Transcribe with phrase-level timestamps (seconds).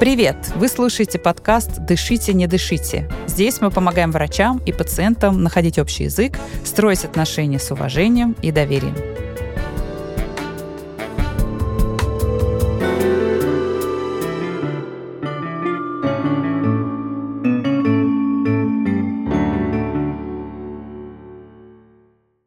[0.00, 0.50] Привет!
[0.56, 3.06] Вы слушаете подкаст «Дышите, не дышите».
[3.26, 8.96] Здесь мы помогаем врачам и пациентам находить общий язык, строить отношения с уважением и доверием.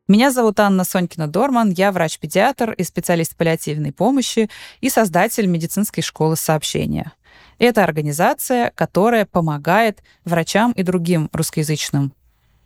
[0.08, 4.50] Меня зовут Анна Сонькина-Дорман, я врач-педиатр и специалист паллиативной помощи
[4.81, 7.12] и создатель медицинской школы сообщения.
[7.60, 12.14] Это организация, которая помогает врачам и другим русскоязычным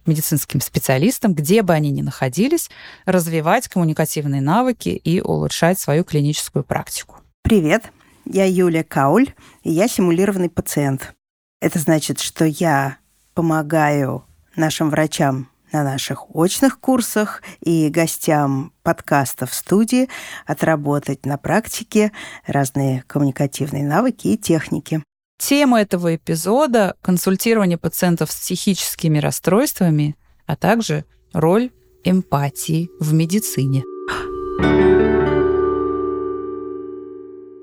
[0.05, 2.70] медицинским специалистам, где бы они ни находились,
[3.05, 7.18] развивать коммуникативные навыки и улучшать свою клиническую практику.
[7.44, 7.91] Привет,
[8.26, 11.13] я Юлия Кауль, и я симулированный пациент.
[11.62, 12.98] Это значит, что я
[13.34, 14.24] помогаю
[14.55, 20.10] нашим врачам на наших очных курсах и гостям подкастов в студии
[20.46, 22.12] отработать на практике
[22.46, 25.04] разные коммуникативные навыки и техники.
[25.38, 31.71] Тема этого эпизода— консультирование пациентов с психическими расстройствами, а также роль
[32.04, 33.84] эмпатии в медицине.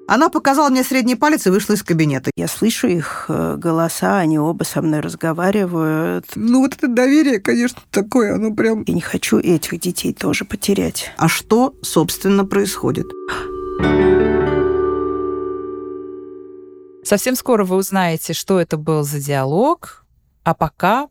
[0.07, 2.31] Она показала мне средний палец и вышла из кабинета.
[2.37, 6.27] Я слышу их э, голоса, они оба со мной разговаривают.
[6.35, 8.85] Ну вот это доверие, конечно, такое, оно прям...
[8.87, 11.11] Я не хочу этих детей тоже потерять.
[11.17, 13.07] А что, собственно, происходит?
[17.03, 20.05] Совсем скоро вы узнаете, что это был за диалог,
[20.43, 21.09] а пока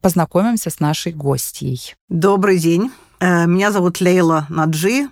[0.00, 1.94] познакомимся с нашей гостьей.
[2.08, 2.90] Добрый день.
[3.20, 5.08] Э, меня зовут Лейла Наджи.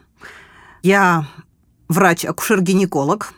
[0.83, 1.27] Я
[1.91, 3.35] врач-акушер-гинеколог.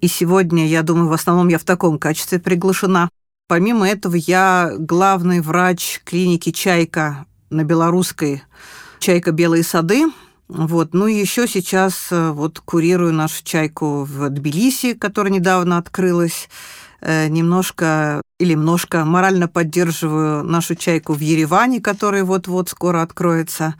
[0.00, 3.08] И сегодня, я думаю, в основном я в таком качестве приглашена.
[3.48, 8.42] Помимо этого, я главный врач клиники «Чайка» на белорусской
[8.98, 10.04] «Чайка Белые сады».
[10.46, 10.92] Вот.
[10.92, 16.50] Ну и еще сейчас э, вот курирую нашу «Чайку» в Тбилиси, которая недавно открылась
[17.00, 23.74] э, немножко или немножко морально поддерживаю нашу чайку в Ереване, которая вот-вот скоро откроется.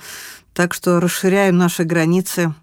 [0.54, 2.54] Так что расширяем наши границы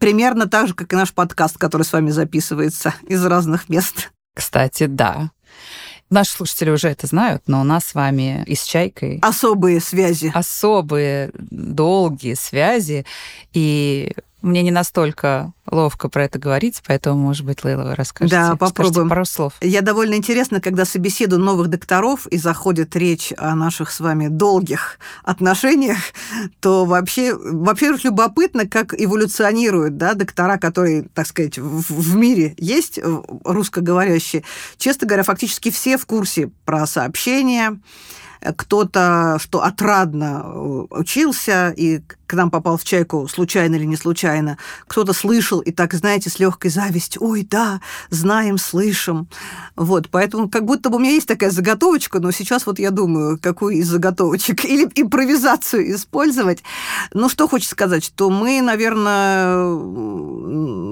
[0.00, 4.10] примерно так же, как и наш подкаст, который с вами записывается из разных мест.
[4.34, 5.30] Кстати, да.
[6.08, 9.20] Наши слушатели уже это знают, но у нас с вами и с Чайкой...
[9.22, 10.32] Особые связи.
[10.34, 13.06] Особые, долгие связи.
[13.52, 14.12] И
[14.42, 18.36] мне не настолько ловко про это говорить, поэтому, может быть, Лейла, вы расскажете.
[18.36, 18.92] Да, попробуем.
[18.92, 19.52] Скажите пару слов.
[19.60, 24.98] Я довольно интересно, когда собеседую новых докторов и заходит речь о наших с вами долгих
[25.22, 25.98] отношениях,
[26.60, 32.98] то вообще, во-первых, любопытно, как эволюционируют да, доктора, которые, так сказать, в, в мире есть
[33.44, 34.44] русскоговорящие.
[34.78, 37.78] Честно говоря, фактически все в курсе про сообщения,
[38.56, 42.00] кто-то, что отрадно э, учился и
[42.30, 46.38] к нам попал в чайку случайно или не случайно, кто-то слышал и так, знаете, с
[46.38, 49.26] легкой завистью, ой, да, знаем, слышим.
[49.74, 53.36] Вот, поэтому как будто бы у меня есть такая заготовочка, но сейчас вот я думаю,
[53.42, 56.62] какую из заготовочек или импровизацию использовать.
[57.12, 59.64] Ну, что хочется сказать, что мы, наверное,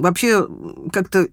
[0.01, 0.45] вообще
[0.93, 1.29] как-то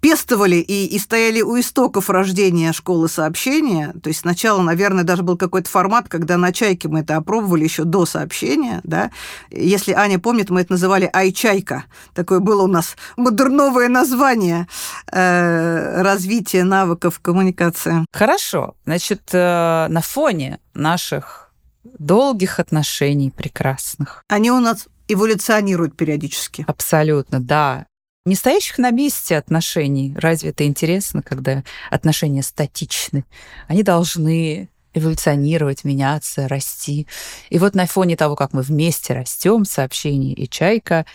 [0.00, 3.92] пестовали и, и стояли у истоков рождения школы сообщения.
[4.04, 7.82] То есть сначала, наверное, даже был какой-то формат, когда на «Чайке» мы это опробовали еще
[7.82, 9.10] до сообщения, да,
[9.50, 11.84] если Аня помнит, мы это называли «Айчайка».
[12.14, 14.66] Такое было у нас модерновое название
[15.10, 18.04] э, развития навыков коммуникации.
[18.12, 18.74] Хорошо.
[18.84, 21.52] Значит, э, на фоне наших
[21.98, 24.24] долгих отношений прекрасных.
[24.28, 26.64] Они у нас эволюционируют периодически.
[26.66, 27.86] Абсолютно, да.
[28.26, 30.14] Не стоящих на месте отношений.
[30.18, 33.24] Разве это интересно, когда отношения статичны?
[33.68, 37.06] Они должны эволюционировать, меняться, расти.
[37.50, 41.06] И вот на фоне того, как мы вместе растем, сообщение и чайка,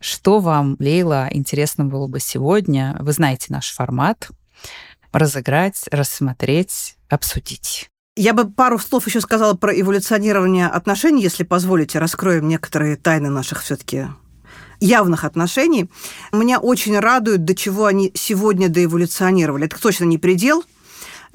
[0.00, 2.96] что вам, Лейла, интересно было бы сегодня?
[3.00, 4.28] Вы знаете наш формат.
[5.12, 7.88] Разыграть, рассмотреть, обсудить.
[8.14, 13.62] Я бы пару слов еще сказала про эволюционирование отношений, если позволите, раскроем некоторые тайны наших
[13.62, 14.06] все-таки
[14.80, 15.90] явных отношений.
[16.32, 19.66] Меня очень радует, до чего они сегодня доэволюционировали.
[19.66, 20.64] Это точно не предел–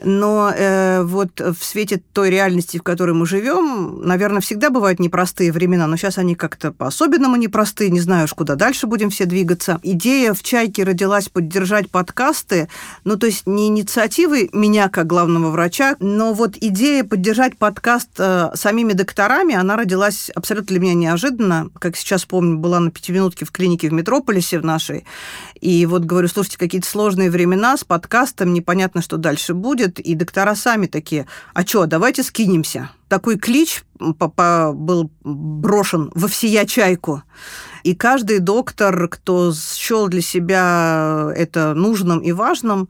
[0.02, 5.52] но э, вот в свете той реальности, в которой мы живем, наверное, всегда бывают непростые
[5.52, 9.80] времена, но сейчас они как-то по-особенному непростые, не знаю уж, куда дальше будем все двигаться.
[9.84, 12.70] Идея в «Чайке» родилась поддержать подкасты,
[13.04, 18.52] ну, то есть не инициативы меня как главного врача, но вот идея поддержать подкаст э,
[18.56, 21.70] самими докторами, она родилась абсолютно для меня неожиданно.
[21.80, 25.06] Как сейчас помню, была на пятиминутке в клинике в Метрополисе в нашей,
[25.60, 30.16] и вот говорю, слушайте, какие-то сложные времена с подкастом, непонятно, что дальше будет, приходят, и
[30.16, 32.90] доктора сами такие, а что, давайте скинемся.
[33.08, 37.24] Такой клич был брошен во всея чайку.
[37.84, 42.90] И каждый доктор, кто счел для себя это нужным и важным,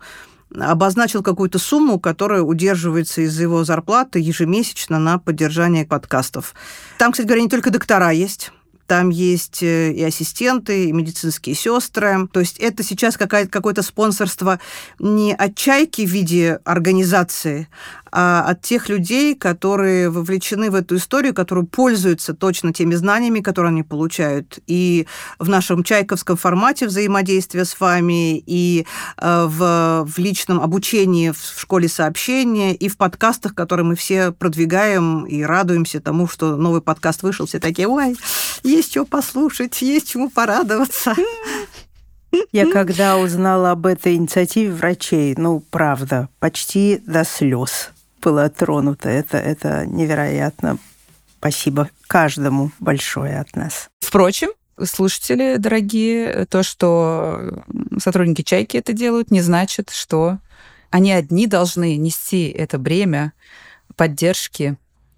[0.56, 6.54] обозначил какую-то сумму, которая удерживается из его зарплаты ежемесячно на поддержание подкастов.
[7.00, 8.52] Там, кстати говоря, не только доктора есть,
[8.88, 12.28] там есть э, и ассистенты, и медицинские сестры.
[12.32, 14.60] То есть это сейчас какое-то спонсорство
[15.00, 17.68] не от чайки в виде организации,
[18.16, 23.72] а от тех людей, которые вовлечены в эту историю, которые пользуются точно теми знаниями, которые
[23.72, 24.60] они получают.
[24.68, 25.08] И
[25.40, 28.86] в нашем чайковском формате взаимодействия с вами, и
[29.18, 35.26] э, в, в личном обучении в школе сообщения, и в подкастах, которые мы все продвигаем
[35.26, 37.48] и радуемся тому, что новый подкаст вышел.
[37.48, 38.16] Все такие, ой,
[38.62, 41.16] есть что послушать, есть чему порадоваться.
[42.52, 47.93] Я когда узнала об этой инициативе врачей, ну, правда, почти до слез
[48.24, 49.10] была тронута.
[49.10, 50.78] Это, это невероятно.
[51.40, 53.90] Спасибо каждому большое от нас.
[54.00, 54.50] Впрочем,
[54.82, 57.64] слушатели дорогие, то, что
[57.98, 60.40] сотрудники «Чайки» это делают, не значит, что
[60.90, 63.34] они одни должны нести это бремя
[63.96, 64.78] поддержки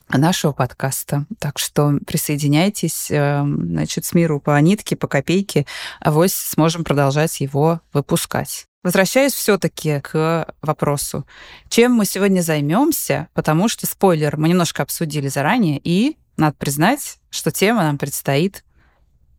[0.10, 1.26] нашего подкаста.
[1.40, 5.66] Так что присоединяйтесь, эм, значит, с миру по нитке, по копейке,
[6.00, 8.68] а вось сможем продолжать его выпускать.
[8.86, 11.26] Возвращаюсь все-таки к вопросу,
[11.70, 17.50] чем мы сегодня займемся, потому что спойлер мы немножко обсудили заранее, и надо признать, что
[17.50, 18.64] тема нам предстоит,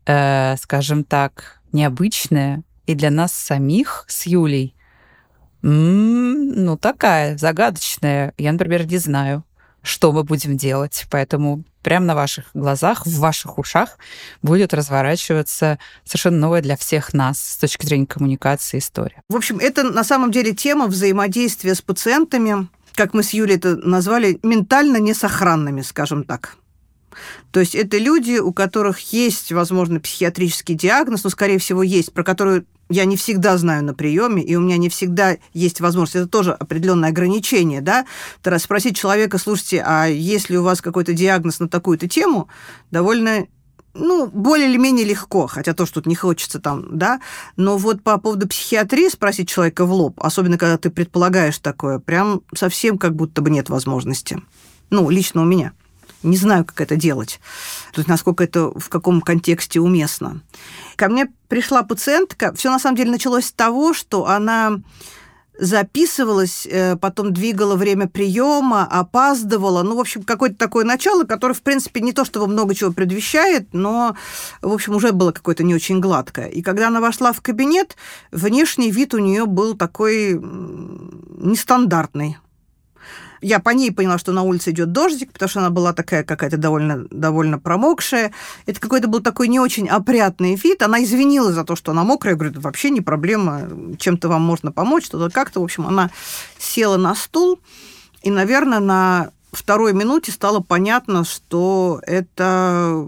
[0.04, 4.74] э, скажем так, необычная и для нас самих с Юлей.
[5.62, 8.34] М-м, ну, такая загадочная.
[8.38, 9.44] Я, например, не знаю,
[9.86, 11.06] что мы будем делать.
[11.10, 13.98] Поэтому прямо на ваших глазах, в ваших ушах
[14.42, 19.22] будет разворачиваться совершенно новая для всех нас с точки зрения коммуникации история.
[19.28, 23.76] В общем, это на самом деле тема взаимодействия с пациентами, как мы с Юлей это
[23.76, 26.56] назвали, ментально несохранными, скажем так.
[27.50, 32.24] То есть это люди, у которых есть, возможно, психиатрический диагноз, но, скорее всего, есть, про
[32.24, 36.16] который я не всегда знаю на приеме, и у меня не всегда есть возможность.
[36.16, 38.06] Это тоже определенное ограничение, да?
[38.42, 42.48] Тогда спросить человека, слушайте, а есть ли у вас какой-то диагноз на такую-то тему,
[42.90, 43.46] довольно
[43.98, 47.20] ну, более или менее легко, хотя то, что тут не хочется там, да,
[47.56, 52.42] но вот по поводу психиатрии спросить человека в лоб, особенно когда ты предполагаешь такое, прям
[52.54, 54.42] совсем как будто бы нет возможности.
[54.90, 55.72] Ну, лично у меня
[56.22, 57.40] не знаю, как это делать.
[57.92, 60.40] То есть насколько это в каком контексте уместно.
[60.96, 62.54] Ко мне пришла пациентка.
[62.54, 64.80] Все на самом деле началось с того, что она
[65.58, 69.82] записывалась, э, потом двигала время приема, опаздывала.
[69.82, 73.68] Ну, в общем, какое-то такое начало, которое, в принципе, не то чтобы много чего предвещает,
[73.72, 74.16] но,
[74.60, 76.48] в общем, уже было какое-то не очень гладкое.
[76.48, 77.96] И когда она вошла в кабинет,
[78.32, 80.34] внешний вид у нее был такой
[81.38, 82.36] нестандартный.
[83.40, 86.56] Я по ней поняла, что на улице идет дождик, потому что она была такая какая-то
[86.56, 88.32] довольно, довольно промокшая.
[88.66, 90.82] Это какой-то был такой не очень опрятный вид.
[90.82, 92.34] Она извинилась за то, что она мокрая.
[92.34, 93.68] Я говорю, это вообще не проблема,
[93.98, 95.60] чем-то вам можно помочь, что-то как-то.
[95.60, 96.10] В общем, она
[96.58, 97.60] села на стул,
[98.22, 103.06] и, наверное, на второй минуте стало понятно, что это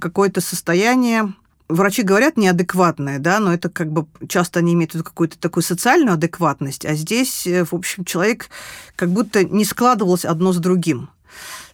[0.00, 1.34] какое-то состояние
[1.72, 6.84] врачи говорят неадекватное, да, но это как бы часто они имеют какую-то такую социальную адекватность,
[6.84, 8.48] а здесь, э, в общем, человек
[8.96, 11.10] как будто не складывался одно с другим.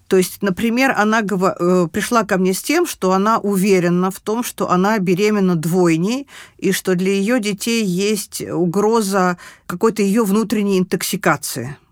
[0.07, 4.43] То есть, например, она э, пришла ко мне с тем, что она уверена в том,
[4.43, 6.27] что она беременна двойней,
[6.57, 9.37] и что для ее детей есть угроза
[9.67, 11.77] какой-то ее внутренней интоксикации–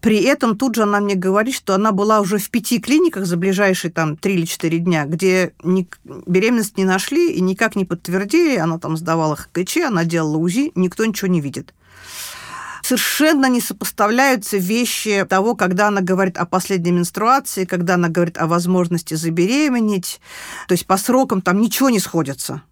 [0.00, 3.36] при этом тут же она мне говорит, что она была уже в пяти клиниках за
[3.36, 8.56] ближайшие там три или четыре дня, где ни, беременность не нашли и никак не подтвердили.
[8.56, 11.74] Она там сдавала ХКЧ, она делала УЗИ, никто ничего не видит
[12.82, 18.46] совершенно не сопоставляются вещи того, когда она говорит о последней менструации, когда она говорит о
[18.46, 20.20] возможности забеременеть.
[20.68, 22.62] То есть по срокам там ничего не сходится.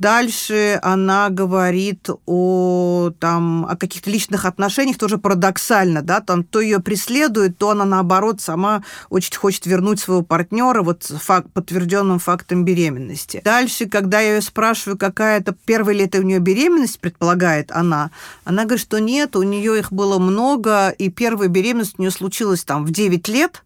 [0.00, 6.80] Дальше она говорит о, там, о каких-то личных отношениях, тоже парадоксально, да, там то ее
[6.80, 13.40] преследует, то она, наоборот, сама очень хочет вернуть своего партнера вот факт, подтвержденным фактом беременности.
[13.44, 18.10] Дальше, когда я ее спрашиваю, какая это первая ли это у нее беременность, предполагает она,
[18.44, 22.64] она говорит, что нет, у нее их было много, и первая беременность у нее случилась
[22.64, 23.62] там в 9 лет,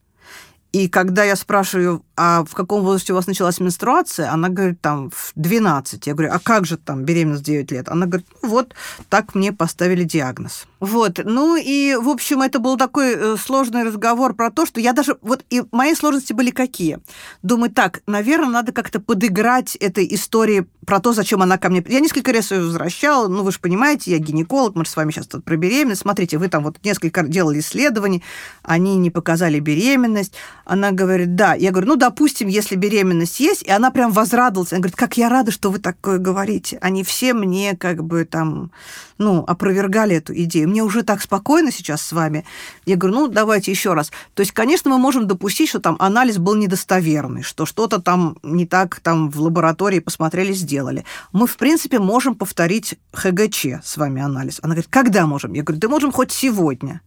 [0.73, 5.09] и когда я спрашиваю, а в каком возрасте у вас началась менструация, она говорит, там,
[5.09, 6.07] в 12.
[6.07, 7.89] Я говорю, а как же там беременность 9 лет?
[7.89, 8.75] Она говорит, ну, вот
[9.09, 10.67] так мне поставили диагноз.
[10.81, 14.93] Вот, ну и, в общем, это был такой э, сложный разговор про то, что я
[14.93, 16.99] даже, вот и мои сложности были какие?
[17.43, 21.85] Думаю, так, наверное, надо как-то подыграть этой истории про то, зачем она ко мне...
[21.89, 25.11] Я несколько раз ее возвращала, ну вы же понимаете, я гинеколог, мы же с вами
[25.11, 26.03] сейчас тут про беременность.
[26.03, 28.23] Смотрите, вы там вот несколько делали исследований,
[28.63, 30.35] они не показали беременность.
[30.65, 31.55] Она говорит, да.
[31.55, 35.17] Я говорю, ну да, допустим, если беременность есть, и она прям возрадовалась, она говорит, как
[35.17, 36.77] я рада, что вы такое говорите.
[36.83, 38.73] Они все мне как бы там,
[39.17, 40.69] ну, опровергали эту идею.
[40.69, 42.45] Мне уже так спокойно сейчас с вами.
[42.85, 44.11] Я говорю, ну, давайте еще раз.
[44.35, 48.67] То есть, конечно, мы можем допустить, что там анализ был недостоверный, что что-то там не
[48.67, 51.05] так там в лаборатории посмотрели, сделали.
[51.31, 54.59] Мы, в принципе, можем повторить ХГЧ с вами анализ.
[54.63, 55.53] Она говорит, когда можем?
[55.53, 57.03] Я говорю, да можем хоть сегодня.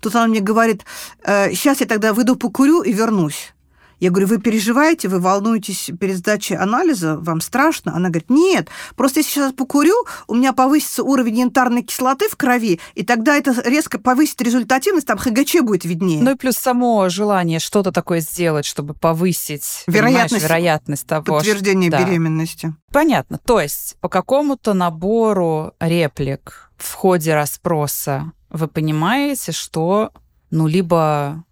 [0.00, 0.84] Тут она мне говорит,
[1.24, 3.52] сейчас «Э, я тогда выйду покурю и вернусь.
[4.00, 7.94] Я говорю, вы переживаете, вы волнуетесь перед сдачей анализа, вам страшно?
[7.94, 9.94] Она говорит, нет, просто если сейчас покурю,
[10.26, 15.18] у меня повысится уровень янтарной кислоты в крови, и тогда это резко повысит результативность, там
[15.18, 16.22] ХГЧ будет виднее.
[16.22, 22.02] Ну и плюс само желание что-то такое сделать, чтобы повысить вероятность, вероятность того, подтверждения что...
[22.02, 22.74] беременности.
[22.90, 23.38] Понятно.
[23.38, 30.12] То есть по какому-то набору реплик в ходе расспроса вы понимаете, что
[30.50, 31.44] ну либо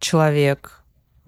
[0.00, 0.79] человек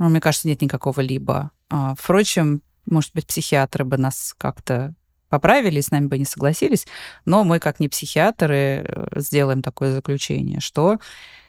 [0.03, 1.53] ну, мне кажется, нет никакого либо.
[1.71, 4.95] А, впрочем, может быть, психиатры бы нас как-то
[5.29, 6.87] поправили, с нами бы не согласились,
[7.25, 10.99] но мы, как не психиатры, э, сделаем такое заключение, что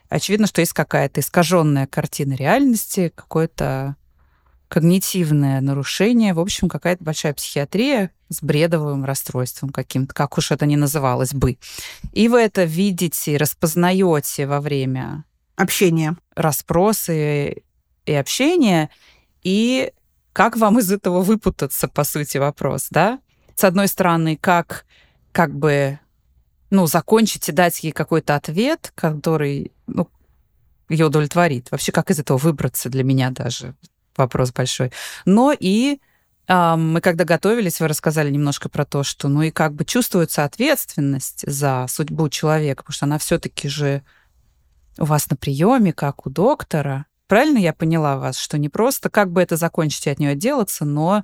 [0.07, 3.95] очевидно, что есть какая-то искаженная картина реальности, какое-то
[4.67, 10.75] когнитивное нарушение, в общем, какая-то большая психиатрия с бредовым расстройством каким-то, как уж это ни
[10.75, 11.57] называлось бы.
[12.11, 17.63] И вы это видите, распознаете во время общения, расспросы
[18.05, 18.89] и общение,
[19.43, 19.91] и
[20.33, 23.19] как вам из этого выпутаться, по сути, вопрос, да?
[23.55, 24.85] С одной стороны, как
[25.31, 25.99] как бы
[26.69, 30.07] ну, закончить и дать ей какой-то ответ, который ну,
[30.89, 31.69] ее удовлетворит.
[31.69, 33.75] Вообще, как из этого выбраться для меня даже
[34.15, 34.91] вопрос большой.
[35.25, 35.99] Но и
[36.47, 40.45] э, мы, когда готовились, вы рассказали немножко про то, что, ну и как бы чувствуется
[40.45, 44.03] ответственность за судьбу человека, потому что она все-таки же
[44.97, 49.31] у вас на приеме, как у доктора, Правильно я поняла вас, что не просто как
[49.31, 51.23] бы это закончить и от нее отделаться, но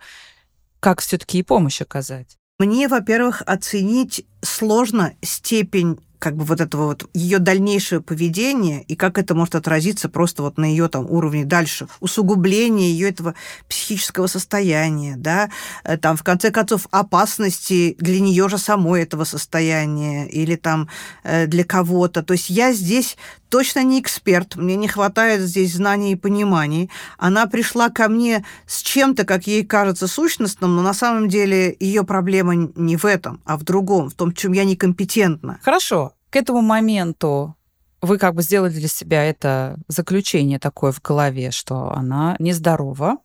[0.80, 2.36] как все-таки и помощь оказать?
[2.58, 9.18] Мне, во-первых, оценить сложно степень как бы вот этого вот ее дальнейшее поведение и как
[9.18, 13.36] это может отразиться просто вот на ее там уровне дальше, усугубление ее этого
[13.68, 15.50] психического состояния, да,
[15.84, 20.90] э, там в конце концов опасности для нее же самой этого состояния или там
[21.24, 22.22] э, для кого-то.
[22.22, 23.18] То есть я здесь
[23.50, 26.90] точно не эксперт, мне не хватает здесь знаний и пониманий.
[27.18, 32.04] Она пришла ко мне с чем-то, как ей кажется, сущностным, но на самом деле ее
[32.04, 35.60] проблема не в этом, а в другом, в том, в чем я некомпетентна.
[35.64, 36.09] Хорошо.
[36.30, 37.56] К этому моменту
[38.02, 43.18] вы как бы сделали для себя это заключение такое в голове, что она нездорова,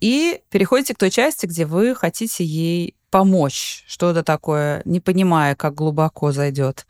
[0.00, 5.74] и переходите к той части, где вы хотите ей помочь, что-то такое, не понимая, как
[5.74, 6.86] глубоко зайдет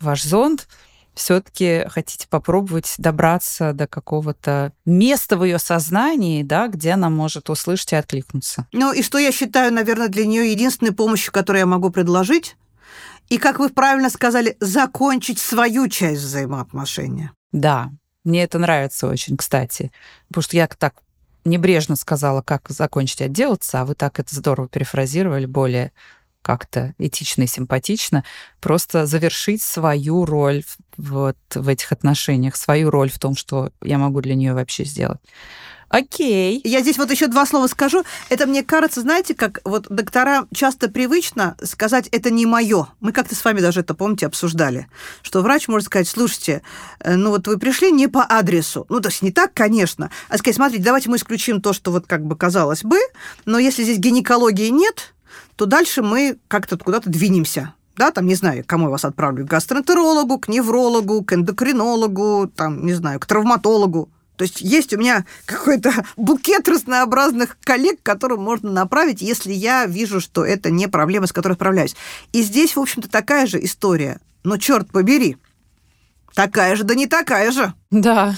[0.00, 0.68] ваш зонд,
[1.14, 7.92] все-таки хотите попробовать добраться до какого-то места в ее сознании, да, где она может услышать
[7.92, 8.66] и откликнуться.
[8.72, 12.56] Ну и что я считаю, наверное, для нее единственной помощью, которую я могу предложить,
[13.28, 17.32] и, как вы правильно сказали, закончить свою часть взаимоотношения.
[17.52, 17.90] Да,
[18.24, 19.92] мне это нравится очень, кстати,
[20.28, 20.94] потому что я так
[21.44, 25.92] небрежно сказала, как закончить отделаться, а вы так это здорово перефразировали, более
[26.44, 28.22] как-то этично и симпатично,
[28.60, 30.62] просто завершить свою роль
[30.98, 35.20] вот в этих отношениях, свою роль в том, что я могу для нее вообще сделать.
[35.94, 36.60] Окей.
[36.64, 38.02] Я здесь вот еще два слова скажу.
[38.28, 42.88] Это мне кажется, знаете, как вот доктора часто привычно сказать, это не мое.
[42.98, 44.88] Мы как-то с вами даже это, помните, обсуждали,
[45.22, 46.62] что врач может сказать, слушайте,
[46.98, 48.86] э, ну вот вы пришли не по адресу.
[48.88, 50.10] Ну, то есть не так, конечно.
[50.28, 52.98] А сказать, смотрите, давайте мы исключим то, что вот как бы казалось бы,
[53.44, 55.13] но если здесь гинекологии нет,
[55.56, 59.48] то дальше мы как-то куда-то двинемся да, там, не знаю, кому я вас отправлю, к
[59.48, 64.10] гастроэнтерологу, к неврологу, к эндокринологу, там, не знаю, к травматологу.
[64.36, 70.20] То есть есть у меня какой-то букет разнообразных коллег, которым можно направить, если я вижу,
[70.20, 71.94] что это не проблема, с которой справляюсь.
[72.32, 74.20] И здесь, в общем-то, такая же история.
[74.42, 75.38] Но черт побери,
[76.34, 77.72] такая же, да не такая же.
[77.90, 78.34] Да.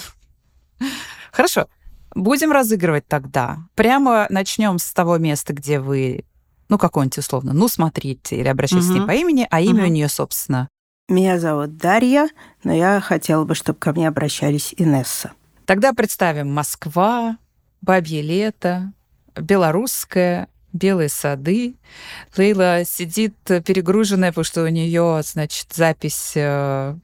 [1.31, 1.67] Хорошо.
[2.15, 3.57] Будем разыгрывать тогда.
[3.75, 6.25] Прямо начнем с того места, где вы
[6.69, 8.93] ну, какой-нибудь условно, ну, смотрите, или обращайтесь угу.
[8.93, 9.89] с ней по имени, а имя угу.
[9.89, 10.69] у нее, собственно.
[11.09, 12.29] Меня зовут Дарья,
[12.63, 15.31] но я хотела бы, чтобы ко мне обращались Инесса.
[15.65, 17.37] Тогда представим Москва,
[17.81, 18.91] Бабье лето,
[19.35, 21.75] Белорусская, Белые сады.
[22.35, 26.95] Лейла сидит перегруженная, потому что у нее, значит, запись э,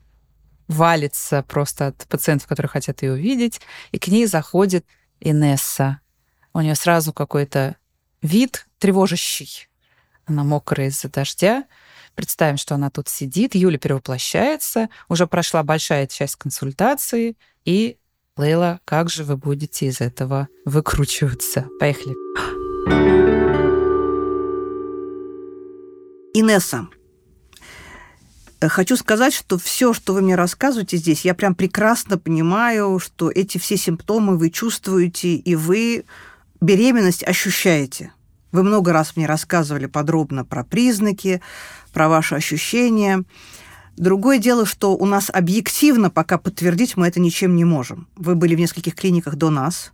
[0.67, 4.86] валится просто от пациентов, которые хотят ее увидеть, и к ней заходит
[5.20, 6.01] Инесса.
[6.53, 7.77] У нее сразу какой-то
[8.24, 9.70] вид тревожащий.
[10.25, 11.65] Она мокрая из-за дождя.
[12.15, 17.98] Представим, что она тут сидит, Юля перевоплощается, уже прошла большая часть консультации, и
[18.38, 21.68] Лейла, как же вы будете из этого выкручиваться?
[21.80, 22.13] Поехали.
[26.36, 26.88] Инесса,
[28.62, 33.58] Хочу сказать, что все, что вы мне рассказываете здесь, я прям прекрасно понимаю, что эти
[33.58, 36.06] все симптомы вы чувствуете, и вы
[36.63, 38.12] беременность ощущаете.
[38.51, 41.41] Вы много раз мне рассказывали подробно про признаки,
[41.91, 43.24] про ваши ощущения.
[43.98, 48.08] Другое дело, что у нас объективно пока подтвердить мы это ничем не можем.
[48.15, 49.91] Вы были в нескольких клиниках до нас.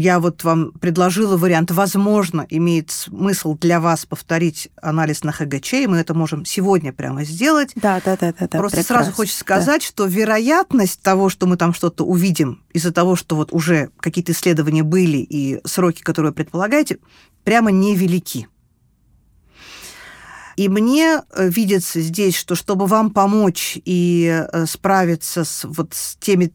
[0.00, 5.86] Я вот вам предложила вариант, возможно, имеет смысл для вас повторить анализ на ХГЧ, и
[5.86, 7.72] мы это можем сегодня прямо сделать.
[7.74, 8.48] Да, да, да, да.
[8.48, 9.04] да Просто прекрасно.
[9.04, 9.86] сразу хочется сказать, да.
[9.86, 14.84] что вероятность того, что мы там что-то увидим из-за того, что вот уже какие-то исследования
[14.84, 16.96] были и сроки, которые вы предполагаете,
[17.44, 18.48] прямо невелики.
[20.56, 26.16] И мне э, видится здесь, что чтобы вам помочь и э, справиться с, вот, с
[26.16, 26.54] теми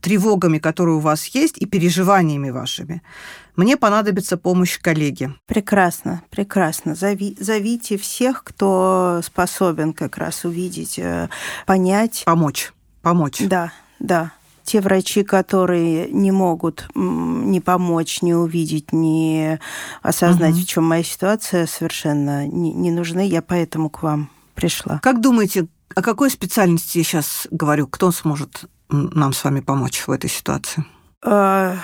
[0.00, 3.02] тревогами, которые у вас есть, и переживаниями вашими,
[3.56, 5.32] мне понадобится помощь коллеги.
[5.46, 6.94] Прекрасно, прекрасно.
[6.94, 11.28] Зови, зовите всех, кто способен как раз увидеть, э,
[11.66, 12.22] понять.
[12.24, 12.72] Помочь.
[13.02, 13.40] Помочь.
[13.40, 14.32] Да, да
[14.64, 19.58] те врачи, которые не могут не помочь, не увидеть, не
[20.02, 20.60] осознать, угу.
[20.60, 23.26] в чем моя ситуация, совершенно не, не нужны.
[23.26, 25.00] Я поэтому к вам пришла.
[25.02, 27.86] Как думаете, о какой специальности я сейчас говорю?
[27.86, 30.84] Кто сможет нам с вами помочь в этой ситуации?
[31.24, 31.76] А,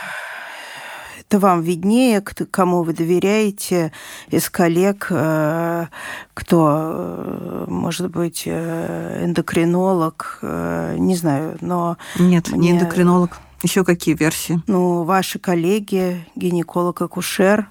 [1.28, 3.92] это вам виднее, кому вы доверяете
[4.30, 5.86] из коллег, э,
[6.32, 11.98] кто, э, может быть, э, эндокринолог, не знаю, но...
[12.18, 12.70] Нет, мне...
[12.70, 13.38] не эндокринолог.
[13.62, 14.62] Еще какие версии?
[14.68, 17.66] Ну, ваши коллеги, гинеколог-акушер,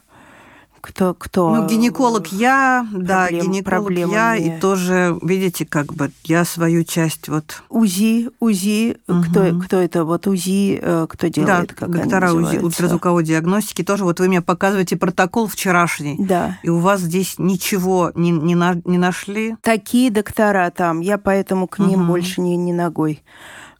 [0.82, 1.56] кто, кто?
[1.56, 7.28] Ну, гинеколог я, проблем, да, гинеколог я, и тоже, видите, как бы я свою часть
[7.28, 7.64] вот...
[7.70, 9.24] УЗИ, УЗИ, угу.
[9.24, 14.04] кто, кто это вот УЗИ, э, кто делает, да, как доктора УЗИ, ультразвуковой диагностики тоже.
[14.04, 16.58] Вот вы мне показываете протокол вчерашний, да.
[16.64, 19.56] и у вас здесь ничего не, не, на, не нашли?
[19.62, 22.08] Такие доктора там, я поэтому к ним угу.
[22.14, 23.24] больше не, не ногой.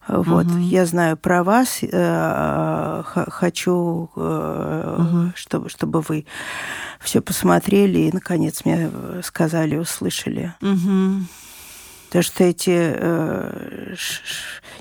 [0.08, 0.58] Вот, угу.
[0.58, 5.32] я знаю про вас, э, хочу, э, угу.
[5.34, 6.26] чтобы, чтобы вы
[7.00, 8.90] все посмотрели и, наконец, мне
[9.22, 10.54] сказали, услышали.
[10.62, 11.26] Угу.
[12.10, 14.22] То, что эти э, ш,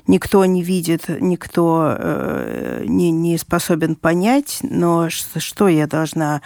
[0.08, 6.42] никто не видит, никто э, не, не способен понять, но что, что я должна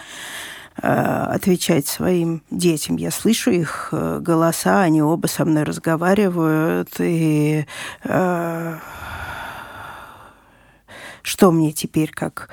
[0.76, 2.96] отвечать своим детям.
[2.96, 7.66] Я слышу их э, голоса, они оба со мной разговаривают, и
[8.04, 8.78] э,
[11.22, 12.48] что мне теперь как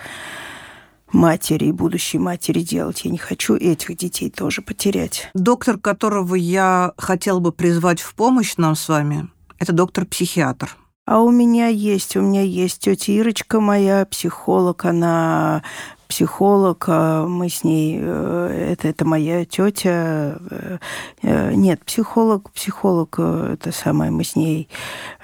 [1.12, 3.06] матери и будущей матери делать.
[3.06, 5.30] Я не хочу этих детей тоже потерять.
[5.34, 9.30] Доктор, которого я хотела бы призвать в помощь нам с вами,
[9.60, 10.76] это доктор-психиатр.
[11.10, 15.64] А у меня есть, у меня есть тетя Ирочка моя, психолог, она
[16.08, 20.78] психолог, а мы с ней, э, это, это моя тетя, э,
[21.24, 24.70] э, нет, психолог, психолог, это самое, мы с ней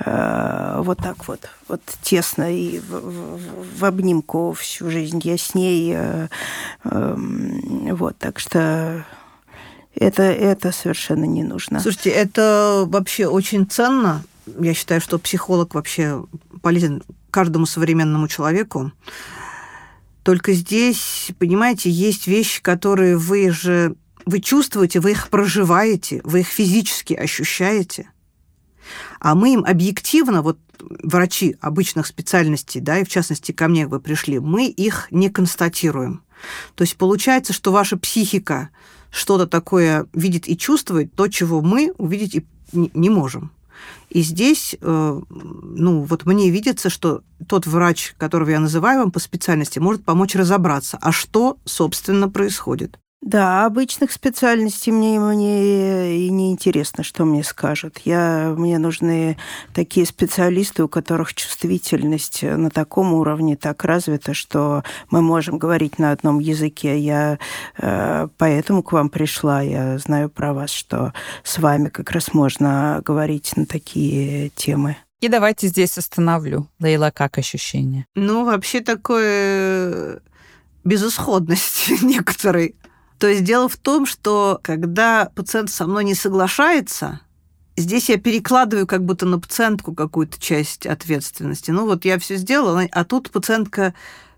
[0.03, 5.95] вот так вот, вот тесно и в, в, в обнимку всю жизнь я с ней,
[6.83, 9.05] эм, вот, так что
[9.93, 11.79] это, это совершенно не нужно.
[11.79, 14.23] Слушайте, это вообще очень ценно.
[14.59, 16.25] Я считаю, что психолог вообще
[16.61, 18.91] полезен каждому современному человеку.
[20.23, 26.47] Только здесь, понимаете, есть вещи, которые вы же вы чувствуете, вы их проживаете, вы их
[26.47, 28.09] физически ощущаете.
[29.19, 33.99] А мы им объективно, вот врачи обычных специальностей, да, и в частности ко мне вы
[33.99, 36.21] пришли, мы их не констатируем.
[36.75, 38.69] То есть получается, что ваша психика
[39.09, 43.51] что-то такое видит и чувствует, то, чего мы увидеть и не можем.
[44.09, 49.19] И здесь, э, ну, вот мне видится, что тот врач, которого я называю вам по
[49.19, 52.99] специальности, может помочь разобраться, а что, собственно, происходит.
[53.25, 57.97] Да, обычных специальностей мне, мне и не интересно, что мне скажут.
[58.05, 59.35] Я, мне нужны
[59.73, 66.11] такие специалисты, у которых чувствительность на таком уровне так развита, что мы можем говорить на
[66.11, 66.99] одном языке.
[66.99, 67.39] Я
[67.79, 69.59] э, поэтому к вам пришла.
[69.59, 71.11] Я знаю про вас, что
[71.43, 74.97] с вами как раз можно говорить на такие темы.
[75.21, 76.69] И давайте здесь остановлю.
[76.79, 78.05] Лейла, как ощущение?
[78.13, 80.21] Ну, вообще такое
[80.83, 82.75] безысходность некоторой.
[83.19, 87.21] То есть дело в том, что когда пациент со мной не соглашается,
[87.77, 91.71] здесь я перекладываю как будто на пациентку какую-то часть ответственности.
[91.71, 93.93] Ну вот я все сделала, а тут пациентка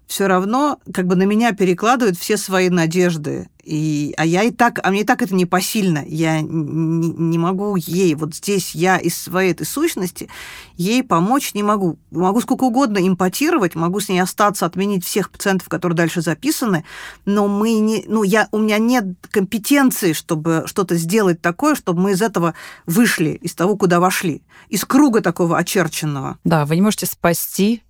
[0.06, 4.80] все равно как бы на меня перекладывает все свои надежды И, а я и так,
[4.82, 6.02] а мне и так это не посильно.
[6.08, 10.30] Я не, не могу ей, вот здесь я из своей этой сущности,
[10.78, 12.00] ей помочь не могу.
[12.10, 16.86] Могу сколько угодно импотировать, могу с ней остаться, отменить всех пациентов, которые дальше записаны,
[17.26, 22.12] но мы не, ну, я, у меня нет компетенции, чтобы что-то сделать такое, чтобы мы
[22.14, 22.54] из этого
[22.86, 26.38] вышли, из того, куда вошли, из круга такого очерченного.
[26.46, 27.84] Да, вы не можете спасти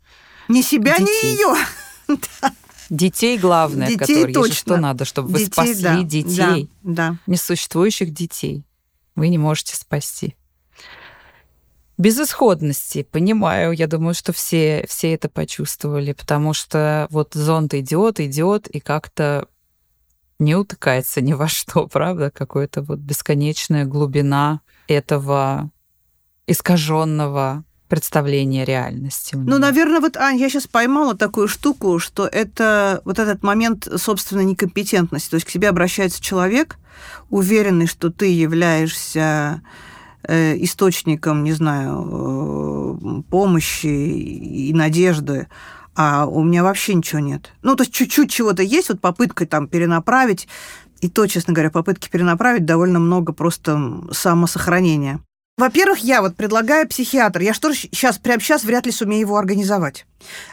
[0.47, 1.13] ни себя, детей.
[1.23, 1.55] ни ее.
[2.89, 4.55] Детей главное, детей которые точно.
[4.55, 7.17] что надо, чтобы детей, вы спасли да, детей, да, да.
[7.27, 8.63] несуществующих детей.
[9.15, 10.35] Вы не можете спасти.
[11.97, 18.67] Безысходности, понимаю, я думаю, что все, все это почувствовали, потому что вот зонт идет, идет,
[18.67, 19.47] и как-то
[20.37, 22.29] не утыкается ни во что, правда?
[22.29, 25.71] Какая-то вот бесконечная глубина этого
[26.45, 29.35] искаженного представление реальности.
[29.35, 34.45] Ну, наверное, вот, Ань, я сейчас поймала такую штуку, что это вот этот момент собственной
[34.45, 35.29] некомпетентности.
[35.29, 36.77] То есть к тебе обращается человек,
[37.29, 39.61] уверенный, что ты являешься
[40.23, 45.47] э, источником, не знаю, э, помощи и надежды,
[45.95, 47.53] а у меня вообще ничего нет.
[47.63, 50.47] Ну, то есть чуть-чуть чего-то есть, вот попыткой там перенаправить,
[51.01, 55.21] и то, честно говоря, попытки перенаправить довольно много просто самосохранения.
[55.57, 57.41] Во-первых, я вот предлагаю психиатр.
[57.41, 60.05] Я что сейчас, прямо сейчас вряд ли сумею его организовать.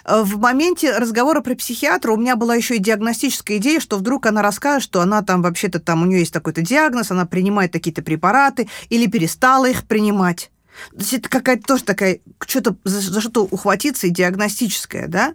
[0.07, 4.25] Э, в моменте разговора про психиатра у меня была еще и диагностическая идея, что вдруг
[4.25, 8.01] она расскажет, что она там вообще-то там, у нее есть такой-то диагноз, она принимает какие-то
[8.01, 10.51] препараты или перестала их принимать.
[10.93, 15.35] То есть это какая-то тоже такая, что-то за, за что-то ухватиться и диагностическая, да?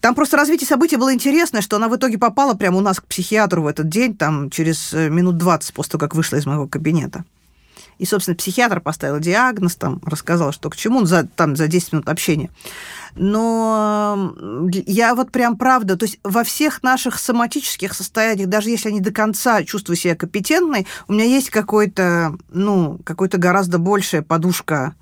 [0.00, 3.06] Там просто развитие событий было интересное, что она в итоге попала прямо у нас к
[3.06, 6.66] психиатру в этот день, там, через э, минут 20 после того, как вышла из моего
[6.66, 7.24] кабинета.
[7.98, 12.08] И, собственно, психиатр поставил диагноз, там, рассказал, что к чему, за, там, за 10 минут
[12.08, 12.50] общения.
[13.14, 14.34] Но
[14.86, 19.12] я вот прям правда, то есть во всех наших соматических состояниях, даже если не до
[19.12, 24.94] конца чувствую себя компетентной, у меня есть какой-то, ну, какой-то гораздо большая подушка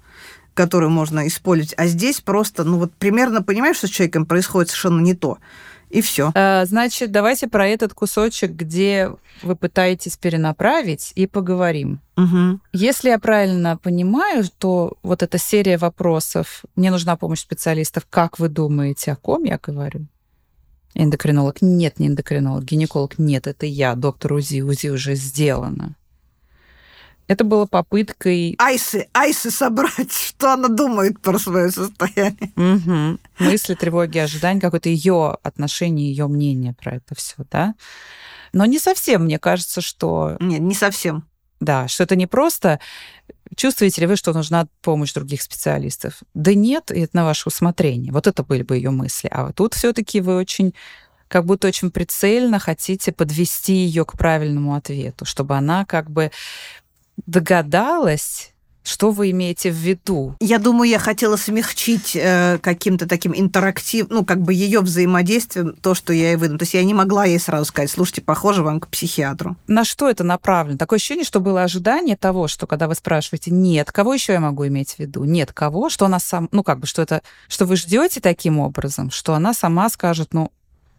[0.54, 1.74] которую можно использовать.
[1.76, 5.38] А здесь просто, ну вот примерно понимаешь, что с человеком происходит совершенно не то
[5.94, 6.32] и все.
[6.34, 12.00] А, значит, давайте про этот кусочек, где вы пытаетесь перенаправить, и поговорим.
[12.16, 12.58] Угу.
[12.72, 18.48] Если я правильно понимаю, то вот эта серия вопросов, мне нужна помощь специалистов, как вы
[18.48, 20.06] думаете, о ком я говорю?
[20.94, 21.62] Эндокринолог?
[21.62, 22.64] Нет, не эндокринолог.
[22.64, 23.18] Гинеколог?
[23.18, 23.94] Нет, это я.
[23.94, 24.62] Доктор УЗИ.
[24.62, 25.94] УЗИ уже сделано.
[27.26, 28.54] Это было попыткой...
[28.58, 32.52] Айсы, Айсы собрать, что она думает про свое состояние.
[32.56, 33.18] Угу.
[33.44, 37.74] Мысли, тревоги, ожидания, какое-то ее отношение, ее мнение про это все, да?
[38.52, 40.36] Но не совсем, мне кажется, что...
[40.40, 41.26] Нет, не совсем.
[41.60, 42.78] Да, что это не просто
[43.56, 46.22] чувствуете ли вы, что нужна помощь других специалистов?
[46.34, 48.12] Да нет, и это на ваше усмотрение.
[48.12, 49.28] Вот это были бы ее мысли.
[49.30, 50.74] А вот тут все-таки вы очень
[51.28, 56.30] как будто очень прицельно хотите подвести ее к правильному ответу, чтобы она как бы
[57.26, 60.36] догадалась, что вы имеете в виду?
[60.40, 65.94] Я думаю, я хотела смягчить э, каким-то таким интерактив, ну, как бы ее взаимодействием, то,
[65.94, 66.58] что я ей выдам.
[66.58, 69.56] То есть я не могла ей сразу сказать, слушайте, похоже вам к психиатру.
[69.66, 70.76] На что это направлено?
[70.76, 74.66] Такое ощущение, что было ожидание того, что когда вы спрашиваете, нет, кого еще я могу
[74.66, 75.24] иметь в виду?
[75.24, 75.88] Нет, кого?
[75.88, 79.54] Что она сам, ну, как бы, что это, что вы ждете таким образом, что она
[79.54, 80.52] сама скажет, ну,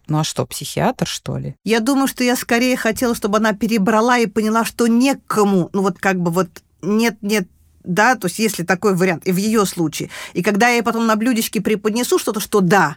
[0.07, 1.55] ну а что, психиатр, что ли?
[1.63, 5.97] Я думаю, что я скорее хотела, чтобы она перебрала и поняла, что некому, ну вот
[5.99, 6.49] как бы вот
[6.81, 7.47] нет-нет,
[7.83, 10.09] да, то есть если такой вариант, и в ее случае.
[10.33, 12.95] И когда я ей потом на блюдечке преподнесу что-то, что да,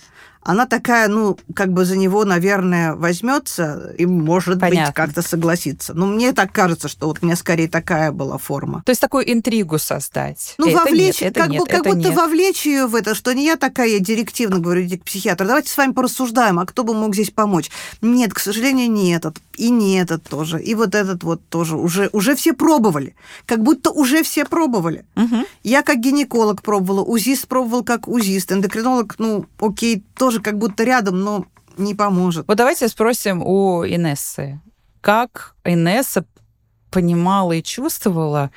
[0.49, 4.87] она такая, ну, как бы за него, наверное, возьмется и, может Понятно.
[4.87, 5.93] быть, как-то согласится.
[5.93, 8.83] Но мне так кажется, что вот у меня скорее такая была форма.
[8.87, 10.55] То есть такую интригу создать.
[10.57, 12.15] Ну, это вовлечь, нет, это как, нет, бы, как будто нет.
[12.15, 15.71] вовлечь ее в это, что не я такая, я директивно говорю, идите к психиатру, давайте
[15.71, 17.71] с вами порассуждаем, а кто бы мог здесь помочь?
[18.01, 21.77] Нет, к сожалению, не этот, и не этот тоже, и вот этот вот тоже.
[21.77, 25.05] Уже, уже все пробовали, как будто уже все пробовали.
[25.15, 25.45] Угу.
[25.63, 31.21] Я как гинеколог пробовала, УЗИст пробовал как УЗИст, эндокринолог, ну, окей, тоже как будто рядом,
[31.21, 31.47] но
[31.77, 32.47] не поможет.
[32.49, 34.61] Вот давайте спросим у Инессы.
[35.01, 36.25] Как Инесса
[36.91, 38.51] понимала и чувствовала,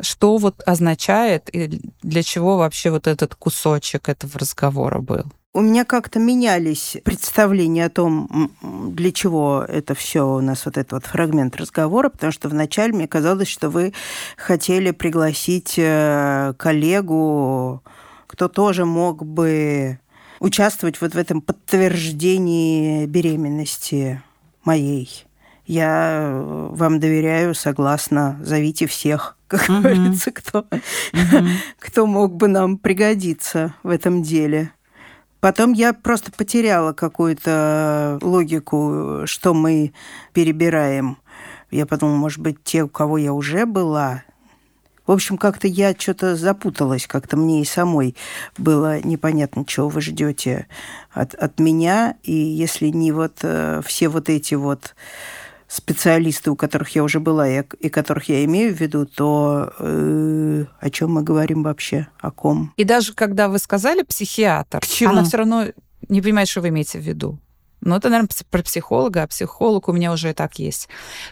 [0.00, 5.24] что вот означает и для чего вообще вот этот кусочек этого разговора был?
[5.54, 10.92] У меня как-то менялись представления о том, для чего это все у нас вот этот
[10.92, 13.94] вот фрагмент разговора, потому что вначале мне казалось, что вы
[14.36, 17.82] хотели пригласить э, коллегу,
[18.26, 19.98] кто тоже мог бы
[20.40, 24.22] участвовать вот в этом подтверждении беременности
[24.64, 25.26] моей.
[25.66, 29.80] Я э, вам доверяю, согласна, зовите всех, как угу.
[29.80, 31.46] говорится, кто, угу.
[31.78, 34.72] кто мог бы нам пригодиться в этом деле.
[35.40, 39.92] Потом я просто потеряла какую-то логику, что мы
[40.32, 41.18] перебираем.
[41.70, 44.22] Я подумала, может быть, те, у кого я уже была,
[45.06, 48.16] в общем, как-то я что-то запуталась, как-то мне и самой
[48.58, 50.66] было непонятно, чего вы ждете
[51.12, 52.16] от, от меня.
[52.22, 54.94] И если не вот э, все вот эти вот
[55.68, 60.64] специалисты, у которых я уже была и, и которых я имею в виду, то э,
[60.80, 62.72] о чем мы говорим вообще, о ком?
[62.76, 65.66] И даже когда вы сказали психиатр, она все равно
[66.08, 67.38] не понимает, что вы имеете в виду.
[67.86, 70.88] Ну, это, наверное, про психолога, а психолог у меня уже и так есть.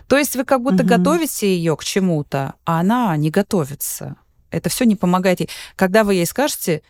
[0.07, 0.89] То есть вы как будто угу.
[0.89, 4.15] готовите ее к чему-то, а она не готовится.
[4.51, 5.49] Это все не помогает ей.
[5.75, 6.83] Когда вы ей скажете,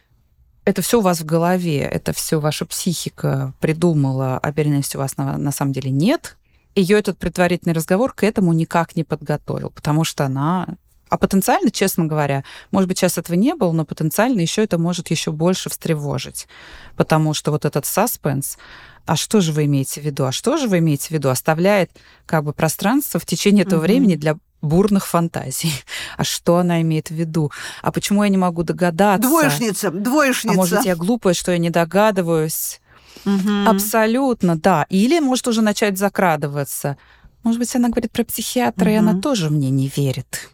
[0.66, 5.16] это все у вас в голове, это все ваша психика придумала, а беременности у вас
[5.16, 6.36] на, на самом деле нет,
[6.74, 10.76] ее этот предварительный разговор к этому никак не подготовил, потому что она
[11.14, 15.12] а потенциально, честно говоря, может быть, сейчас этого не было, но потенциально еще это может
[15.12, 16.48] еще больше встревожить.
[16.96, 18.58] Потому что вот этот саспенс,
[19.06, 21.92] а что же вы имеете в виду, а что же вы имеете в виду, оставляет
[22.26, 23.86] как бы пространство в течение этого угу.
[23.86, 25.72] времени для бурных фантазий.
[26.16, 27.52] А что она имеет в виду?
[27.80, 29.28] А почему я не могу догадаться?
[29.28, 30.54] Двоечница, двоечница.
[30.54, 32.80] А может быть, я глупая, что я не догадываюсь?
[33.24, 33.68] Угу.
[33.68, 34.84] Абсолютно, да.
[34.88, 36.96] Или может уже начать закрадываться.
[37.44, 38.90] Может быть, она говорит про психиатра, угу.
[38.90, 40.50] и она тоже мне не верит.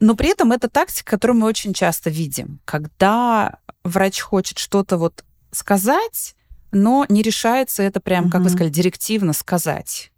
[0.00, 2.60] Но при этом это тактика, которую мы очень часто видим.
[2.64, 6.34] Когда врач хочет что-то вот сказать,
[6.70, 8.32] но не решается это прям, угу.
[8.32, 10.12] как вы сказали, директивно сказать.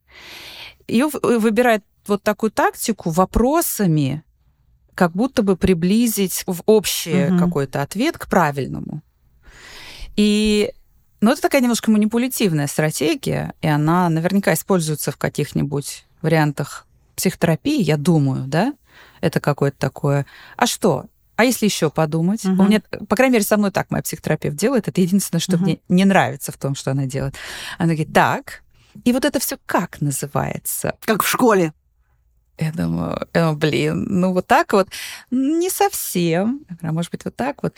[0.88, 4.24] И выбирает вот такую тактику вопросами,
[4.94, 7.38] как будто бы приблизить в общий угу.
[7.38, 9.02] какой-то ответ к правильному.
[10.16, 10.72] И
[11.20, 16.87] ну, это такая немножко манипулятивная стратегия, и она наверняка используется в каких-нибудь вариантах
[17.18, 18.74] психотерапии, я думаю, да?
[19.20, 20.26] Это какое-то такое.
[20.56, 21.06] А что?
[21.36, 22.44] А если еще подумать?
[22.44, 22.62] Угу.
[22.62, 24.88] У меня, по крайней мере, со мной так моя психотерапевт делает.
[24.88, 25.64] Это единственное, что угу.
[25.64, 27.34] мне не нравится в том, что она делает.
[27.78, 28.62] Она говорит, так,
[29.04, 30.94] и вот это все как называется?
[31.04, 31.72] Как в школе.
[32.58, 34.88] Я думаю, э, блин, ну вот так вот
[35.30, 36.64] не совсем.
[36.82, 37.74] А может быть, вот так вот?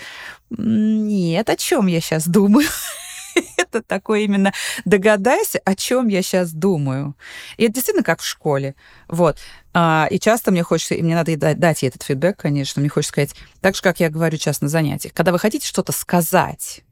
[0.49, 2.67] Нет, о чем я сейчас думаю?
[3.57, 4.53] это такое именно
[4.85, 7.17] догадайся, о чем я сейчас думаю.
[7.57, 8.75] И это действительно как в школе.
[9.09, 9.39] Вот.
[9.73, 13.13] А, и часто мне хочется, и мне надо дать ей этот фидбэк, конечно, мне хочется
[13.13, 16.83] сказать, так же, как я говорю сейчас на занятиях, когда вы хотите что-то сказать,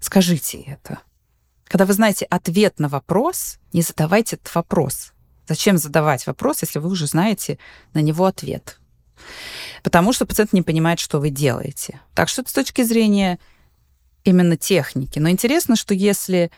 [0.00, 1.00] скажите это.
[1.64, 5.12] Когда вы знаете ответ на вопрос, не задавайте этот вопрос.
[5.48, 7.58] Зачем задавать вопрос, если вы уже знаете
[7.92, 8.78] на него ответ?
[9.82, 12.00] Потому что пациент не понимает, что вы делаете.
[12.14, 13.38] Так что с точки зрения
[14.26, 15.18] именно техники.
[15.18, 16.50] Но интересно, что если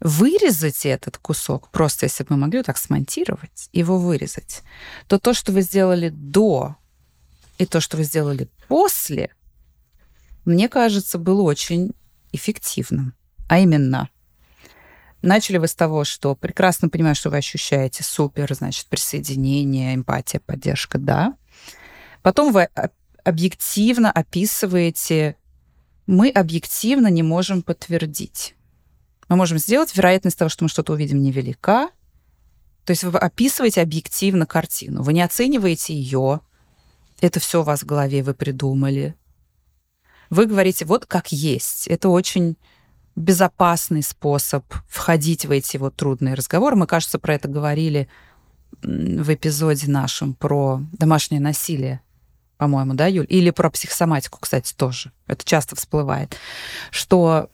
[0.00, 4.62] вырезать этот кусок, просто если бы мы могли так смонтировать, его вырезать,
[5.06, 6.76] то то, что вы сделали до,
[7.58, 9.30] и то, что вы сделали после,
[10.46, 11.92] мне кажется, было очень
[12.32, 13.14] эффективным.
[13.46, 14.08] А именно,
[15.20, 20.96] начали вы с того, что прекрасно понимаю, что вы ощущаете супер, значит, присоединение, эмпатия, поддержка,
[20.98, 21.34] да.
[22.22, 22.68] Потом вы
[23.22, 25.36] объективно описываете
[26.10, 28.56] мы объективно не можем подтвердить.
[29.28, 31.88] Мы можем сделать вероятность того, что мы что-то увидим, невелика.
[32.84, 35.02] То есть вы описываете объективно картину.
[35.02, 36.40] Вы не оцениваете ее.
[37.20, 39.14] Это все у вас в голове, вы придумали.
[40.30, 41.86] Вы говорите, вот как есть.
[41.86, 42.56] Это очень
[43.14, 46.74] безопасный способ входить в эти вот трудные разговоры.
[46.74, 48.08] Мы, кажется, про это говорили
[48.82, 52.00] в эпизоде нашем про домашнее насилие
[52.60, 53.24] по-моему, да, Юль?
[53.30, 55.12] Или про психосоматику, кстати, тоже.
[55.26, 56.36] Это часто всплывает.
[56.90, 57.48] Что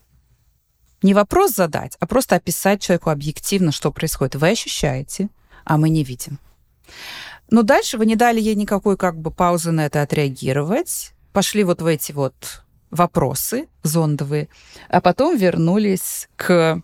[1.01, 4.35] не вопрос задать, а просто описать человеку объективно, что происходит.
[4.35, 5.29] Вы ощущаете,
[5.65, 6.41] а мы не видим.
[7.51, 11.13] Но дальше вы не дали ей никакой как бы паузы на это отреагировать.
[11.33, 14.49] Пошли вот в эти вот вопросы зондовые,
[14.89, 16.83] а потом вернулись к...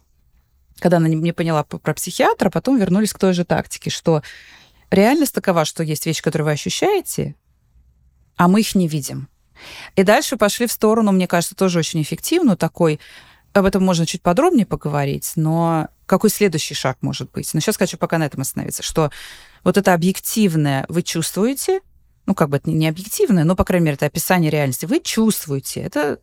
[0.78, 4.22] Когда она не поняла про психиатра, потом вернулись к той же тактике, что
[4.92, 7.34] реальность такова, что есть вещи, которые вы ощущаете,
[8.36, 9.28] а мы их не видим.
[9.96, 13.00] И дальше пошли в сторону, мне кажется, тоже очень эффективную такой,
[13.52, 17.52] об этом можно чуть подробнее поговорить, но какой следующий шаг может быть?
[17.54, 19.10] Но сейчас хочу пока на этом остановиться, что
[19.62, 21.80] вот это объективное вы чувствуете,
[22.26, 24.86] ну, как бы это не объективное, но, по крайней мере, это описание реальности.
[24.86, 26.20] Вы чувствуете, это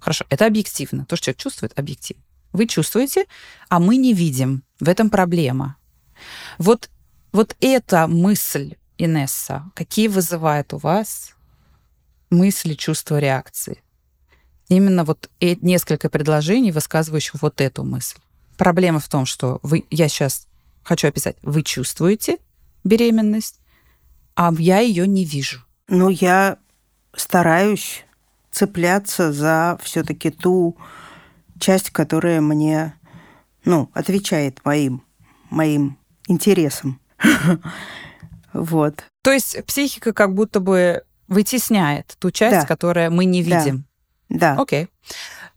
[0.00, 1.06] хорошо, это объективно.
[1.06, 2.22] То, что человек чувствует, объективно.
[2.52, 3.26] Вы чувствуете,
[3.68, 4.64] а мы не видим.
[4.80, 5.76] В этом проблема.
[6.58, 6.90] Вот,
[7.32, 11.34] вот эта мысль Инесса, какие вызывают у вас
[12.30, 13.82] мысли, чувства, реакции?
[14.68, 18.18] Именно вот несколько предложений, высказывающих вот эту мысль.
[18.56, 20.46] Проблема в том, что вы, я сейчас
[20.82, 22.38] хочу описать, вы чувствуете
[22.84, 23.60] беременность,
[24.34, 25.60] а я ее не вижу.
[25.88, 26.58] Ну, я
[27.14, 28.04] стараюсь
[28.50, 30.76] цепляться за все-таки ту
[31.58, 32.94] часть, которая мне,
[33.64, 35.02] ну, отвечает моим,
[35.50, 37.00] моим интересам.
[38.52, 39.04] Вот.
[39.22, 42.66] То есть психика как будто бы вытесняет ту часть, Да.
[42.66, 43.58] которая мы не Да.
[43.58, 43.84] видим.
[44.28, 44.56] Да.
[44.58, 44.88] Окей.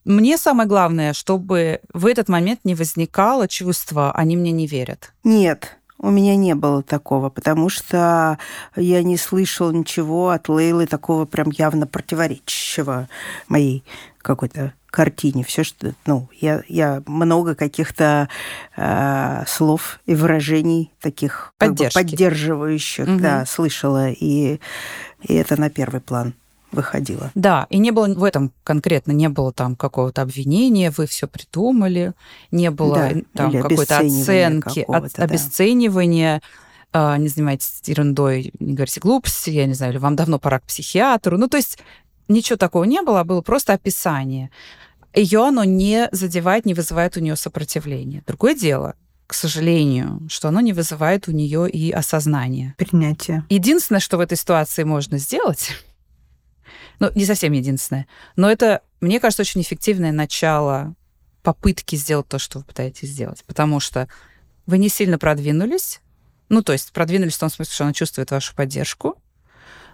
[0.04, 5.14] Мне самое главное, чтобы в этот момент не возникало чувства, они мне не верят.
[5.24, 8.38] Нет, у меня не было такого, потому что
[8.76, 13.10] я не слышала ничего от Лейлы такого прям явно противоречащего
[13.48, 13.84] моей
[14.20, 15.44] какой-то картине.
[15.44, 18.30] Все, что, ну, я, я много каких-то
[18.78, 23.20] э, слов и выражений таких как бы поддерживающих, Мгм.
[23.22, 24.60] да, слышала, и,
[25.22, 26.34] и это на первый план
[26.72, 27.32] выходило.
[27.36, 32.14] Да, и не было в этом конкретно, не было там какого-то обвинения, вы все придумали,
[32.52, 35.24] не было Да, там или какой-то оценки, от- да.
[35.24, 36.42] обесценивания,
[36.92, 40.64] а, не занимайтесь ерундой, не говорите глупости, я не знаю, или вам давно пора к
[40.64, 41.38] психиатру.
[41.38, 41.78] Ну, то есть
[42.28, 44.50] ничего такого не было, а было просто описание.
[45.16, 48.22] Ее оно не задевает, не вызывает у нее сопротивления.
[48.28, 48.96] Другое дело,
[49.28, 52.76] к сожалению, что оно не вызывает у нее и осознания.
[52.78, 53.46] Принятие.
[53.50, 55.72] Единственное, что в этой ситуации можно сделать,
[57.00, 60.96] ну, не совсем единственное, но это, мне кажется, очень эффективное начало
[61.44, 63.44] попытки сделать то, что вы пытаетесь сделать.
[63.46, 64.10] Потому что
[64.66, 66.02] вы не сильно продвинулись,
[66.50, 69.18] ну, то есть продвинулись в том смысле, что она чувствует вашу поддержку,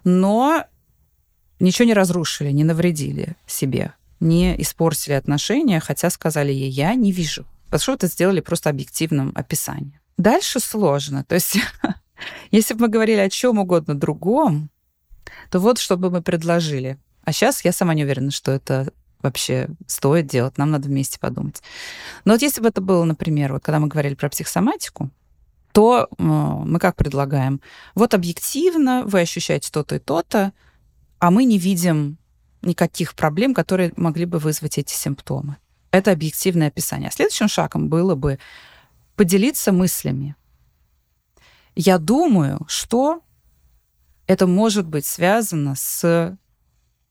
[0.04, 0.66] но
[1.60, 7.46] ничего не разрушили, не навредили себе, не испортили отношения, хотя сказали ей, я не вижу.
[7.66, 10.00] Потому что это сделали просто объективным описанием.
[10.18, 11.24] Дальше сложно.
[11.24, 11.58] То есть,
[12.52, 14.70] если бы мы говорили о чем угодно другом,
[15.50, 16.98] то вот что бы мы предложили.
[17.24, 20.58] А сейчас я сама не уверена, что это вообще стоит делать.
[20.58, 21.62] Нам надо вместе подумать.
[22.26, 25.10] Но вот если бы это было, например, вот когда мы говорили про психосоматику,
[25.72, 27.62] то мы как предлагаем?
[27.96, 30.54] Вот объективно вы ощущаете то-то и то-то,
[31.20, 32.18] а мы не видим
[32.62, 35.58] никаких проблем, которые могли бы вызвать эти симптомы.
[35.92, 37.10] Это объективное описание.
[37.10, 38.40] А следующим шагом было бы
[39.16, 40.36] поделиться мыслями.
[41.76, 43.22] Я думаю, что
[44.28, 46.36] это может быть связано с э,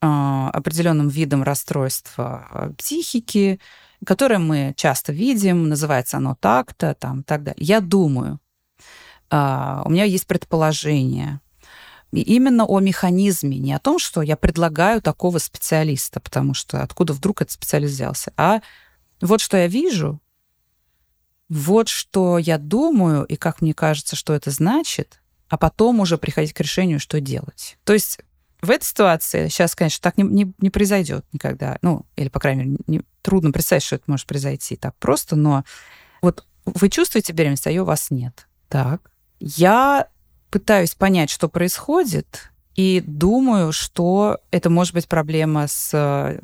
[0.01, 3.59] определенным видом расстройства э, психики,
[4.05, 7.63] которое мы часто видим, называется оно так-то, там, так далее.
[7.63, 8.39] Я думаю,
[9.29, 11.39] а, у меня есть предположение,
[12.11, 17.13] и именно о механизме, не о том, что я предлагаю такого специалиста, потому что откуда
[17.13, 18.61] вдруг этот специалист взялся, а
[19.21, 20.21] вот что я вижу,
[21.49, 26.53] вот что я думаю, и как мне кажется, что это значит, а потом уже приходить
[26.53, 27.77] к решению, что делать.
[27.83, 28.19] То есть
[28.61, 31.77] в этой ситуации сейчас, конечно, так не, не, не произойдет никогда.
[31.81, 35.65] Ну, или, по крайней мере, не, трудно представить, что это может произойти так просто, но
[36.21, 38.47] вот вы чувствуете беременность, а ее у вас нет.
[38.69, 39.11] Так.
[39.39, 40.07] Я
[40.51, 46.39] пытаюсь понять, что происходит, и думаю, что это может быть проблема с э,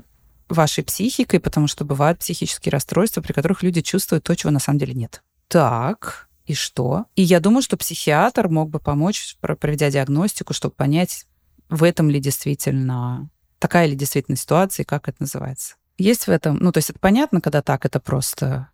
[0.50, 4.80] вашей психикой, потому что бывают психические расстройства, при которых люди чувствуют то, чего на самом
[4.80, 5.22] деле нет.
[5.48, 7.06] Так, и что?
[7.16, 11.26] И я думаю, что психиатр мог бы помочь, про- проведя диагностику, чтобы понять,
[11.70, 15.76] в этом ли действительно, такая ли действительно ситуация, и как это называется.
[15.98, 18.70] Есть в этом, ну, то есть это понятно, когда так, это просто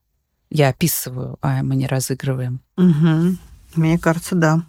[0.49, 2.61] я описываю, а мы не разыгрываем.
[2.77, 3.39] Мгм.
[3.75, 4.63] Мне кажется, да.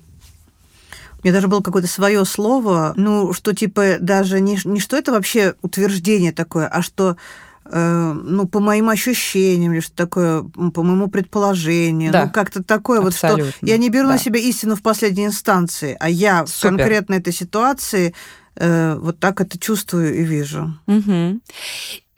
[1.24, 5.54] Меня даже было какое-то свое слово, ну, что типа даже не, не что это вообще
[5.62, 7.16] утверждение такое, а что
[7.64, 12.26] э, ну, по моим ощущениям, или что такое, по моему предположению, Да.
[12.26, 13.66] ну, как-то такое вот, что Абсолютно.
[13.66, 14.18] я не беру на Да.
[14.18, 16.76] себя истину в последней инстанции, а я в Супер.
[16.76, 18.14] конкретно этой ситуации
[18.56, 20.78] э, вот так это чувствую и вижу.
[20.86, 21.40] Мгм.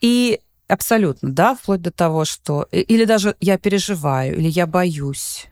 [0.01, 2.67] И абсолютно, да, вплоть до того, что...
[2.71, 5.47] и- Или даже я переживаю, или я боюсь.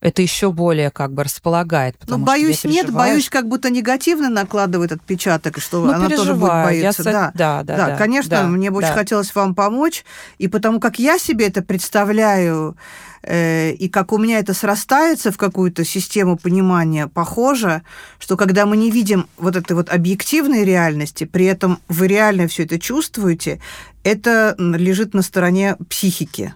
[0.00, 3.48] Это еще более как бы располагает, потому ну, что я боюсь, нет, переживаю, боюсь, как
[3.48, 7.02] будто негативно накладывает отпечаток, что Ну, она тоже будет я бояться.
[7.02, 7.32] со- Да.
[7.34, 8.94] да, да, Да, да, конечно, да, мне бы очень да.
[8.94, 10.04] хотелось вам помочь,
[10.38, 12.76] и потому как я себе это представляю,
[13.24, 17.82] э, и как у меня это срастается в какую-то систему понимания, похоже,
[18.20, 22.62] что когда мы не видим вот этой вот объективной реальности, при этом вы реально все
[22.62, 23.60] это чувствуете,
[24.04, 26.54] это лежит на стороне психики.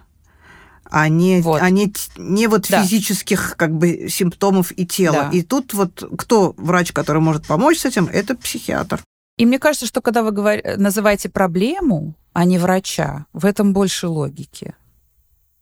[0.95, 1.59] А не, Вот.
[1.59, 2.83] а не, не вот Да.
[2.83, 5.29] физических как бы симптомов и тела.
[5.31, 5.37] Да.
[5.37, 9.01] И тут вот кто врач, который может помочь с этим, это психиатр.
[9.39, 14.07] И мне кажется, что когда вы говор- называете проблему, а не врача, в этом больше
[14.07, 14.75] логики.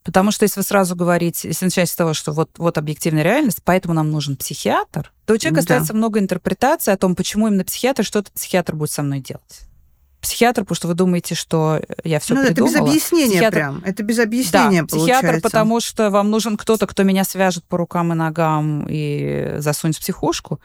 [0.03, 3.62] Потому что если вы сразу говорите, если начать с того, что вот, вот объективная реальность,
[3.64, 5.62] поэтому нам нужен психиатр, то у человека Да.
[5.76, 9.62] остается много интерпретаций о том, почему именно психиатр, что этот психиатр будет со мной делать.
[10.22, 12.74] Психиатр, потому что вы думаете, что я все ну, это придумала.
[12.74, 13.82] без объяснения Психиатр- прям.
[13.84, 15.41] Это без объяснения да, психиатр, получается.
[15.41, 19.99] потому что вам нужен кто-то, кто меня свяжет по рукам и ногам и засунет в
[19.99, 20.61] психушку.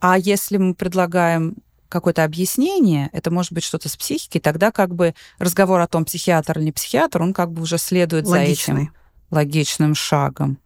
[0.00, 1.56] А если мы предлагаем
[1.88, 6.58] какое-то объяснение, это может быть что-то с психикой, тогда как бы разговор о том, психиатр
[6.58, 8.74] или не психиатр, он как бы уже следует Логичный.
[8.74, 8.92] за этим
[9.30, 10.58] логичным шагом.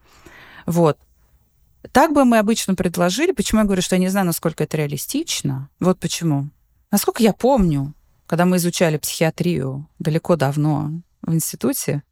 [0.66, 0.99] Вот.
[1.93, 3.32] Так бы мы обычно предложили.
[3.32, 5.70] Почему я говорю, что я не знаю, насколько это реалистично?
[5.80, 6.49] Вот почему.
[6.91, 7.95] Насколько я помню,
[8.27, 10.91] когда мы изучали психиатрию далеко давно
[11.22, 12.03] в институте,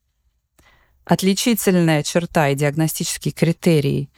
[1.05, 4.11] отличительная черта и диагностический критерий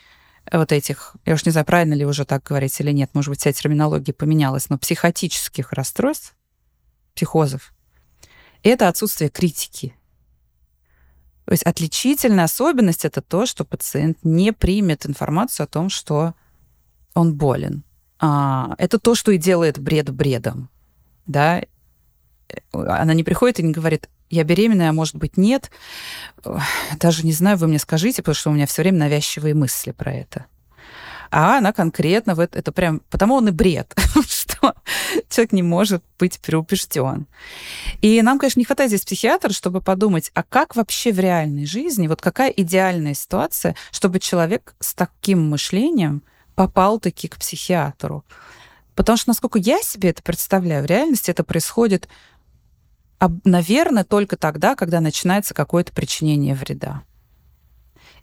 [0.52, 3.40] вот этих, я уж не знаю, правильно ли уже так говорить или нет, может быть,
[3.40, 6.36] вся терминология поменялась, но психотических расстройств,
[7.14, 7.72] психозов,
[8.62, 9.94] это отсутствие критики.
[11.46, 16.34] То есть отличительная особенность это то, что пациент не примет информацию о том, что
[17.14, 17.84] он болен.
[18.18, 20.70] А, это то, что и делает бред бредом.
[21.26, 21.62] Да?
[22.72, 25.70] Она не приходит и не говорит, я беременная, а может быть нет.
[26.98, 30.12] Даже не знаю, вы мне скажите, потому что у меня все время навязчивые мысли про
[30.12, 30.46] это
[31.30, 33.94] а она конкретно в это, это прям, потому он и бред,
[34.28, 34.74] что
[35.28, 37.26] человек не может быть переубежден.
[38.00, 42.08] И нам, конечно, не хватает здесь психиатра, чтобы подумать, а как вообще в реальной жизни,
[42.08, 46.22] вот какая идеальная ситуация, чтобы человек с таким мышлением
[46.54, 48.24] попал таки к психиатру.
[48.94, 52.08] Потому что, насколько я себе это представляю, в реальности это происходит,
[53.44, 57.02] наверное, только тогда, когда начинается какое-то причинение вреда.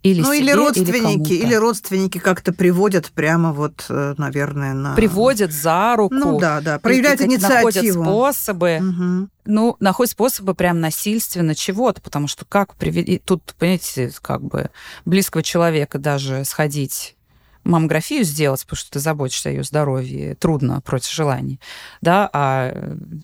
[0.04, 4.96] Или ну, себе, или родственники, или, или родственники как-то приводят прямо вот, э, наверное, на...
[4.96, 6.14] Приводят за руку.
[6.14, 8.04] Ну да, да, проявляют и, инициативу.
[8.04, 9.30] Находят способы, угу.
[9.46, 13.20] ну, находят способы прям насильственно чего-то, потому что как привести...
[13.20, 14.72] Тут, понимаете, как бы
[15.06, 17.16] близкого человека даже сходить
[17.64, 21.60] маммографию сделать, потому что ты заботишься о ее здоровье, трудно против желаний,
[22.02, 22.72] да, а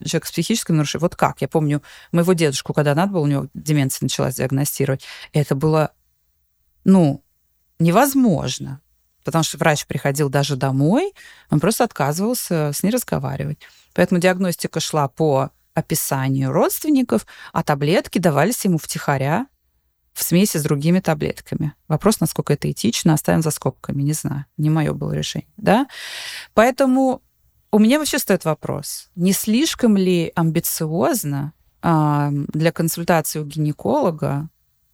[0.05, 1.41] человек с психическим нарушением, вот как?
[1.41, 1.81] Я помню
[2.11, 5.91] моего дедушку, когда надо было, у него деменция началась диагностировать, это было
[6.83, 7.23] ну,
[7.79, 8.81] невозможно.
[9.23, 11.13] Потому что врач приходил даже домой,
[11.49, 13.59] он просто отказывался с ней разговаривать.
[13.93, 19.47] Поэтому диагностика шла по описанию родственников, а таблетки давались ему втихаря
[20.13, 21.73] в смеси с другими таблетками.
[21.87, 24.45] Вопрос, насколько это этично, оставим за скобками, не знаю.
[24.57, 25.49] Не мое было решение.
[25.57, 25.87] Да?
[26.53, 27.21] Поэтому
[27.71, 34.49] у меня вообще стоит вопрос, не слишком ли амбициозно а, для консультации у гинеколога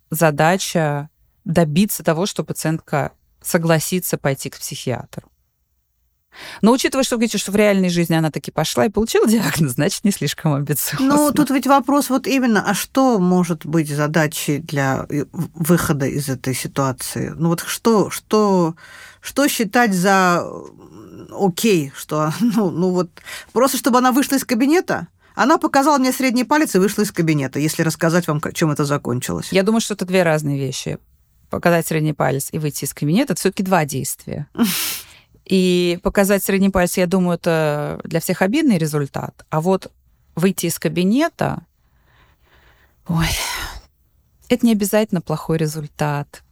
[0.10, 1.10] задача
[1.46, 5.32] добиться того, что пациентка согласится пойти к психиатру.
[6.62, 9.74] Но учитывая, что вы говорите, что в реальной жизни она таки пошла и получила диагноз,
[9.74, 11.16] значит, не слишком амбициозно.
[11.16, 16.30] Ну, тут ведь вопрос вот именно, а что может быть задачей для э, выхода из
[16.30, 17.34] этой ситуации?
[17.36, 18.76] Ну вот что, что,
[19.22, 20.48] что считать за
[21.32, 23.10] окей, что, ну, ну вот,
[23.54, 25.08] просто чтобы она вышла из кабинета?
[25.36, 29.50] Она показала мне средний палец и вышла из кабинета, если рассказать вам, чем это закончилось.
[29.52, 30.98] Я думаю, что это две разные вещи
[31.50, 34.48] показать средний палец и выйти из кабинета, это все-таки два действия.
[35.46, 39.46] И показать средний палец, я думаю, это для всех обидный результат.
[39.50, 39.92] А вот
[40.36, 41.62] выйти из кабинета,
[43.08, 43.28] ой,
[44.50, 46.44] это не обязательно плохой результат.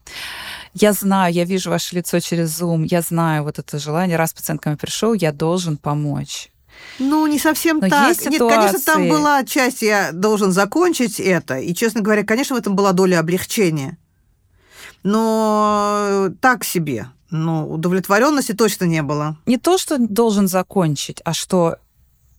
[0.74, 4.62] Я знаю, я вижу ваше лицо через Zoom, я знаю вот это желание, раз пациент
[4.62, 6.50] ко мне пришел, я должен помочь.
[7.00, 8.10] Ну, не совсем Но так.
[8.10, 11.60] Есть Нет, конечно, там была часть, я должен закончить это.
[11.60, 13.98] И, честно говоря, конечно, в этом была доля облегчения
[15.04, 17.08] но так себе.
[17.36, 19.38] Ну, удовлетворенности точно не было.
[19.48, 21.78] Не то, что должен закончить, а что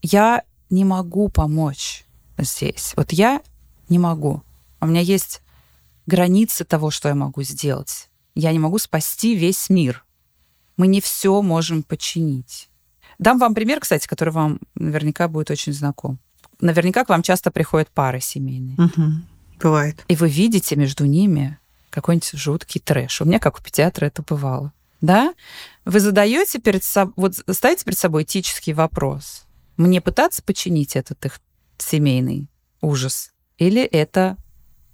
[0.01, 2.05] я не могу помочь
[2.37, 2.93] здесь.
[2.95, 3.41] Вот я
[3.89, 4.41] не могу.
[4.79, 5.41] У меня есть
[6.05, 8.09] границы того, что я могу сделать.
[8.35, 10.05] Я не могу спасти весь мир.
[10.77, 12.69] Мы не все можем починить.
[13.19, 16.19] Дам вам пример, кстати, который вам наверняка будет очень знаком.
[16.61, 18.77] Наверняка к вам часто приходят пары семейные.
[18.77, 19.03] Угу.
[19.61, 20.05] Бывает.
[20.07, 23.19] И вы видите между ними какой-нибудь жуткий трэш.
[23.19, 24.71] У меня, как у педиатра, это бывало.
[25.01, 25.33] Да?
[25.83, 29.45] Вы задаете перед собой, вот ставите перед собой этический вопрос.
[29.77, 31.39] Мне пытаться починить этот их
[31.77, 32.49] семейный
[32.81, 33.31] ужас?
[33.57, 34.37] Или это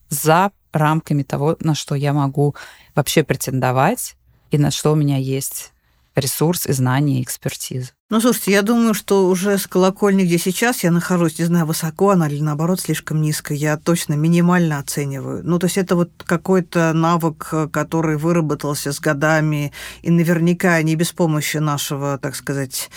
[0.09, 2.55] за рамками того, на что я могу
[2.95, 4.15] вообще претендовать
[4.51, 5.71] и на что у меня есть
[6.15, 7.91] ресурс и знания, и экспертиза.
[8.09, 12.09] Ну, слушайте, я думаю, что уже с колокольни, где сейчас я нахожусь, не знаю, высоко
[12.09, 15.41] она или наоборот слишком низко, я точно минимально оцениваю.
[15.45, 21.13] Ну, то есть это вот какой-то навык, который выработался с годами, и наверняка не без
[21.13, 22.89] помощи нашего, так сказать,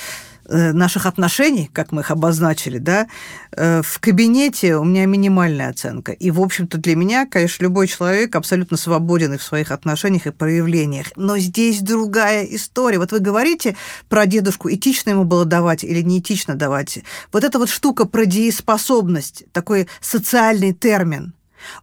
[0.49, 3.07] наших отношений, как мы их обозначили, да,
[3.53, 6.13] э, в кабинете у меня минимальная оценка.
[6.13, 10.31] И, в общем-то, для меня, конечно, любой человек абсолютно свободен и в своих отношениях и
[10.31, 11.07] проявлениях.
[11.17, 12.99] Но здесь другая история.
[12.99, 13.77] Вот вы говорите
[14.09, 16.99] про дедушку, этично ему было давать или неэтично давать.
[17.33, 21.35] Вот эта вот штука про дееспособность, такой социальный термин,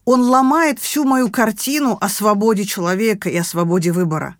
[0.06, 4.36] он ломает всю мою картину о свободе человека и о свободе выбора.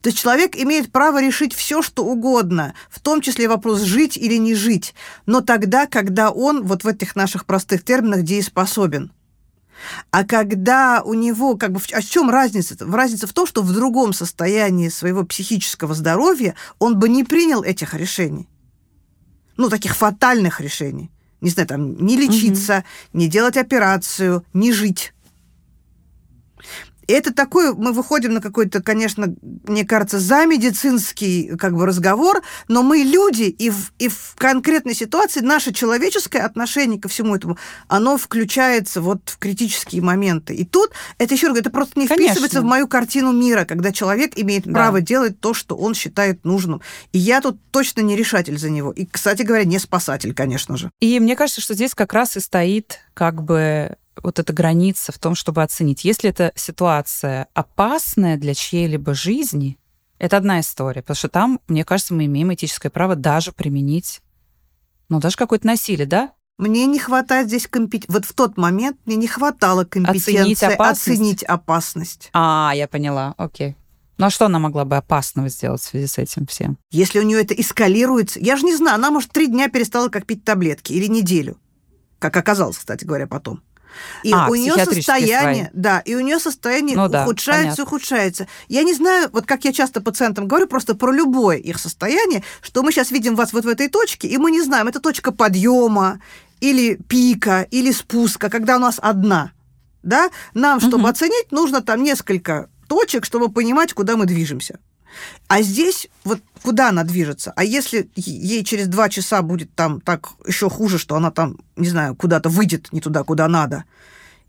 [0.00, 4.36] То есть человек имеет право решить все, что угодно, в том числе вопрос жить или
[4.36, 4.94] не жить,
[5.26, 9.12] но тогда, когда он вот в этих наших простых терминах дееспособен.
[10.10, 12.74] А когда у него, как бы, а в чем разница?
[12.74, 12.90] -то?
[12.94, 17.94] Разница в том, что в другом состоянии своего психического здоровья он бы не принял этих
[17.94, 18.48] решений.
[19.56, 21.10] Ну, таких фатальных решений.
[21.40, 23.18] Не знаю, там, не лечиться, угу.
[23.18, 25.12] не делать операцию, не жить.
[27.08, 32.82] Это такой, мы выходим на какой-то, конечно, мне кажется, за медицинский как бы разговор, но
[32.82, 38.16] мы люди, и в, и в конкретной ситуации наше человеческое отношение ко всему этому, оно
[38.16, 40.54] включается вот в критические моменты.
[40.54, 42.32] И тут, это еще раз, это просто не конечно.
[42.32, 44.72] вписывается в мою картину мира, когда человек имеет да.
[44.72, 46.80] право делать то, что он считает нужным.
[47.12, 48.92] И я тут точно не решатель за него.
[48.92, 50.90] И, кстати говоря, не спасатель, конечно же.
[51.00, 55.18] И мне кажется, что здесь как раз и стоит как бы вот эта граница в
[55.18, 59.78] том, чтобы оценить, если эта ситуация опасная для чьей-либо жизни,
[60.18, 64.20] это одна история, потому что там, мне кажется, мы имеем этическое право даже применить,
[65.08, 66.32] ну, даже какое-то насилие, да?
[66.58, 68.12] Мне не хватает здесь компетенции.
[68.12, 71.08] Вот в тот момент мне не хватало компетенции оценить опасность.
[71.08, 72.30] Оценить опасность.
[72.32, 73.76] А, я поняла, окей.
[74.18, 76.78] Ну а что она могла бы опасного сделать в связи с этим всем?
[76.92, 80.26] Если у нее это эскалируется, я же не знаю, она, может, три дня перестала как
[80.26, 81.58] пить таблетки или неделю,
[82.20, 83.62] как оказалось, кстати говоря, потом.
[84.22, 85.80] И а, у нее состояние, свои.
[85.80, 88.48] да, и у нее состояние ну, ухудшается, да, ухудшается.
[88.68, 92.82] Я не знаю, вот как я часто пациентам говорю, просто про любое их состояние, что
[92.82, 96.20] мы сейчас видим вас вот в этой точке, и мы не знаем, это точка подъема
[96.60, 99.52] или пика, или спуска, когда у нас одна.
[100.02, 100.30] Да?
[100.54, 101.10] Нам, чтобы угу.
[101.10, 104.78] оценить, нужно там несколько точек, чтобы понимать, куда мы движемся.
[105.48, 107.52] А здесь вот куда она движется?
[107.56, 111.88] А если ей через два часа будет там так еще хуже, что она там, не
[111.88, 113.84] знаю, куда-то выйдет не туда, куда надо,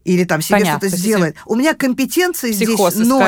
[0.04, 1.36] или там себе что-то сделает.
[1.46, 3.22] У меня компетенции Психоз здесь ноль.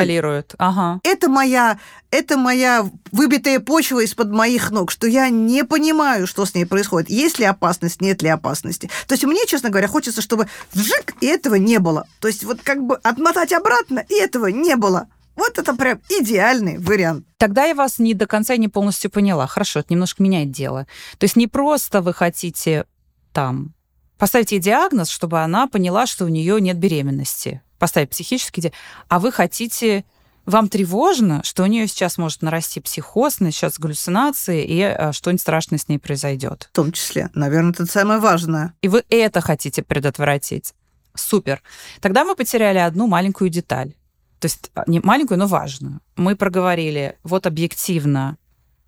[0.58, 1.00] Ага.
[1.04, 1.78] Это моя,
[2.10, 7.10] это моя выбитая почва из-под моих ног, что я не понимаю, что с ней происходит.
[7.10, 8.90] Есть ли опасность, нет ли опасности.
[9.06, 12.06] То есть мне, честно говоря, хочется, чтобы вжик, и этого не было.
[12.20, 15.08] То есть вот как бы отмотать обратно, и этого не было.
[15.36, 17.26] Вот это прям идеальный вариант.
[17.36, 19.46] Тогда я вас не до конца не полностью поняла.
[19.46, 20.86] Хорошо, это немножко меняет дело.
[21.18, 22.86] То есть не просто вы хотите
[23.32, 23.74] там
[24.18, 29.18] поставить ей диагноз, чтобы она поняла, что у нее нет беременности, поставить психический диагноз, а
[29.18, 30.04] вы хотите
[30.46, 35.78] вам тревожно, что у нее сейчас может нарасти психоз, сейчас галлюцинации, и э, что-нибудь страшное
[35.78, 36.68] с ней произойдет.
[36.72, 37.30] В том числе.
[37.34, 38.72] Наверное, это самое важное.
[38.80, 40.72] И вы это хотите предотвратить.
[41.14, 41.62] Супер.
[42.00, 43.94] Тогда мы потеряли одну маленькую деталь.
[44.38, 46.00] То есть а, не маленькую, но важную.
[46.16, 48.38] Мы проговорили, вот объективно,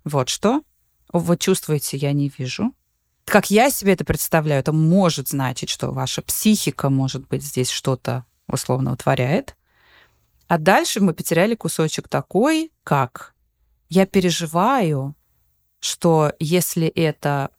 [0.03, 0.61] вот что.
[1.11, 2.73] Вы чувствуете, я не вижу.
[3.25, 8.25] Как я себе это представляю, это может значить, что ваша психика, может быть, здесь что-то
[8.47, 9.55] условно утворяет.
[10.47, 13.35] А дальше мы потеряли кусочек такой, как
[13.87, 15.15] я переживаю,
[15.79, 17.51] что если это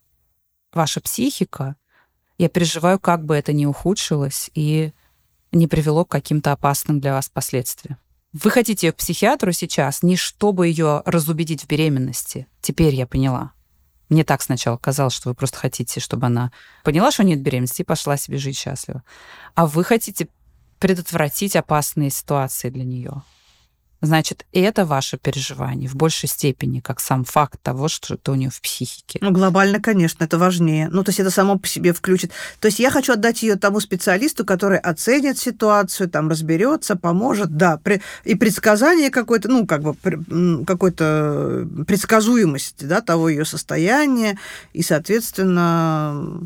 [0.73, 1.77] ваша психика,
[2.39, 4.93] я переживаю, как бы это ни ухудшилось, и
[5.53, 7.99] не привело к каким-то опасным для вас последствиям.
[8.33, 12.47] Вы хотите ее к психиатру сейчас не чтобы ее разубедить в беременности.
[12.61, 13.53] Теперь я поняла.
[14.09, 16.53] Мне так сначала казалось, что вы просто хотите, чтобы она
[16.85, 19.03] поняла, что нет беременности и пошла себе жить счастливо.
[19.55, 20.29] А вы хотите
[20.79, 23.23] предотвратить опасные ситуации для нее
[24.01, 28.51] значит, это ваше переживание в большей степени, как сам факт того, что это у нее
[28.51, 29.19] в психике.
[29.23, 30.89] Ну, глобально, конечно, это важнее.
[30.91, 32.33] Ну, то есть это само по себе включит.
[32.61, 37.81] То есть я хочу отдать ее тому специалисту, который оценит ситуацию, там разберется, поможет, да,
[38.25, 39.95] и предсказание какое-то, ну, как бы
[40.65, 44.39] какой-то предсказуемость, да, того ее состояния,
[44.73, 46.41] и, соответственно,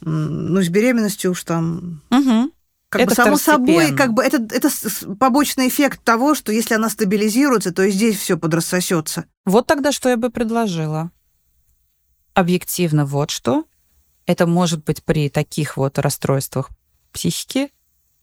[0.00, 2.00] ну, с беременностью уж там...
[2.10, 2.50] Угу.
[2.90, 4.68] Как это бы само собой, как бы это, это
[5.14, 9.26] побочный эффект того, что если она стабилизируется, то и здесь все подрассосется.
[9.44, 11.12] Вот тогда что я бы предложила?
[12.34, 13.64] Объективно вот что.
[14.26, 16.70] Это может быть при таких вот расстройствах
[17.12, 17.70] психики.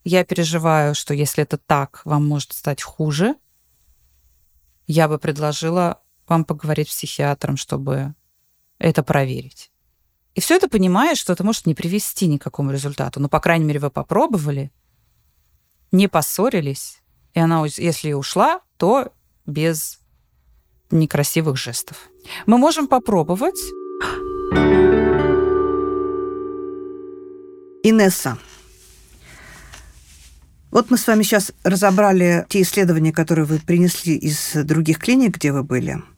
[0.03, 3.35] Я переживаю, что если это так, вам может стать хуже.
[4.85, 8.15] Я бы предложила вам поговорить с психиатром, чтобы
[8.79, 9.71] это проверить.
[10.37, 13.19] И все это понимаешь, что это может не привести ни к какому результату.
[13.19, 14.71] Но, по крайней мере, вы попробовали,
[15.91, 17.01] не поссорились,
[17.33, 19.11] и она, если ушла, то
[19.47, 19.99] без
[20.91, 21.97] некрасивых жестов.
[22.45, 23.59] Мы можем попробовать.
[27.81, 28.37] Инесса,
[30.69, 35.51] вот мы с вами сейчас разобрали те исследования, которые вы принесли из других клиник, где
[35.51, 36.03] вы были–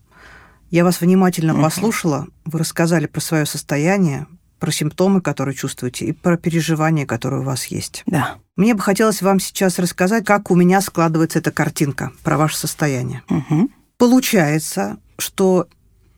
[0.70, 1.64] я вас внимательно угу.
[1.64, 4.28] послушала, вы рассказали про свое состояние,
[4.60, 8.04] про симптомы, которые чувствуете, и про переживания, которые у вас есть.
[8.06, 8.36] Да.
[8.56, 13.24] Мне бы хотелось вам сейчас рассказать, как у меня складывается эта картинка про ваше состояние.
[13.30, 13.70] Угу.
[13.98, 15.68] Получается, что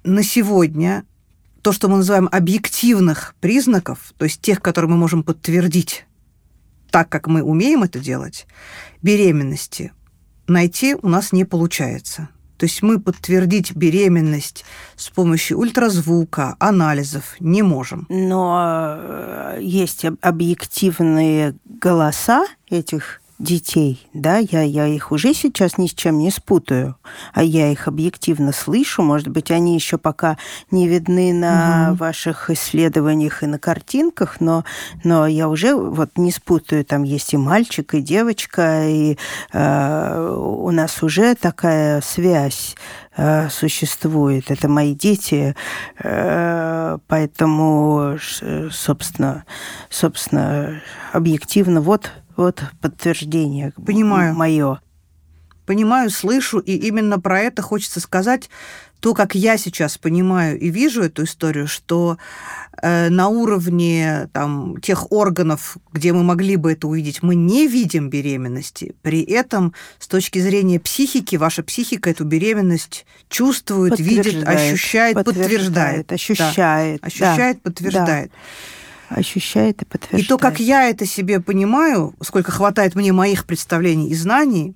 [0.03, 1.05] на сегодня
[1.61, 6.05] то, что мы называем объективных признаков, то есть тех, которые мы можем подтвердить
[6.89, 8.47] так, как мы умеем это делать,
[9.01, 9.93] беременности
[10.47, 12.29] найти у нас не получается.
[12.61, 18.05] То есть мы подтвердить беременность с помощью ультразвука, анализов не можем.
[18.07, 25.93] Но э, есть объективные голоса этих детей, да, я, я их уже сейчас ни с
[25.93, 26.95] чем не спутаю,
[27.33, 30.37] а я их объективно слышу, может быть, они еще пока
[30.69, 31.97] не видны на угу.
[31.97, 34.63] ваших исследованиях и на картинках, но,
[35.03, 39.17] но я уже вот не спутаю, там есть и мальчик, и девочка, и
[39.53, 42.75] э, у нас уже такая связь
[43.17, 44.51] э, существует.
[44.51, 45.55] Это мои дети,
[46.03, 48.17] э, поэтому,
[48.71, 49.45] собственно,
[49.89, 50.81] собственно,
[51.11, 52.11] объективно вот
[52.41, 54.33] вот подтверждение Понимаю.
[54.33, 54.81] мое.
[55.65, 58.49] Понимаю, слышу, и именно про это хочется сказать.
[58.99, 62.17] То, как я сейчас понимаю и вижу эту историю, что
[62.81, 68.09] э, на уровне там, тех органов, где мы могли бы это увидеть, мы не видим
[68.09, 68.95] беременности.
[69.01, 76.07] При этом, с точки зрения психики, ваша психика эту беременность чувствует, видит, ощущает, подтверждает.
[76.07, 77.01] Подтверждает, ощущает.
[77.01, 78.31] Да, ощущает, да, подтверждает.
[78.31, 78.37] Да
[79.15, 80.25] ощущает и подтверждает.
[80.25, 84.75] И то, как я это себе понимаю, сколько хватает мне моих представлений и знаний,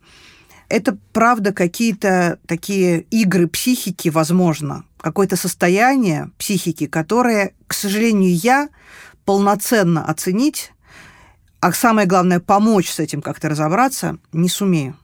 [0.69, 8.69] это, правда, какие-то такие игры психики, возможно, какое-то состояние психики, которое, к сожалению, я
[9.25, 10.71] полноценно оценить,
[11.59, 14.97] а самое главное, помочь с этим как-то разобраться, не сумею.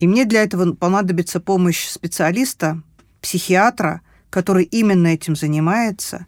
[0.00, 2.82] И мне для этого понадобится помощь специалиста,
[3.20, 6.26] психиатра, который именно этим занимается,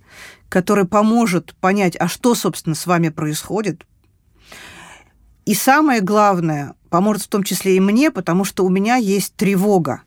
[0.49, 3.87] который поможет понять, а что, собственно, с вами происходит.
[5.45, 10.03] И самое главное, поможет в том числе и мне, потому что у меня есть тревога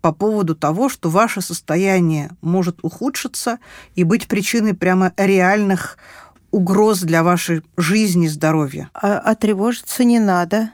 [0.00, 3.58] по поводу того, что ваше состояние может ухудшиться
[3.94, 5.98] и быть причиной прямо реальных
[6.50, 8.88] угроз для вашей жизни, здоровья.
[8.94, 10.70] А, а тревожиться не надо.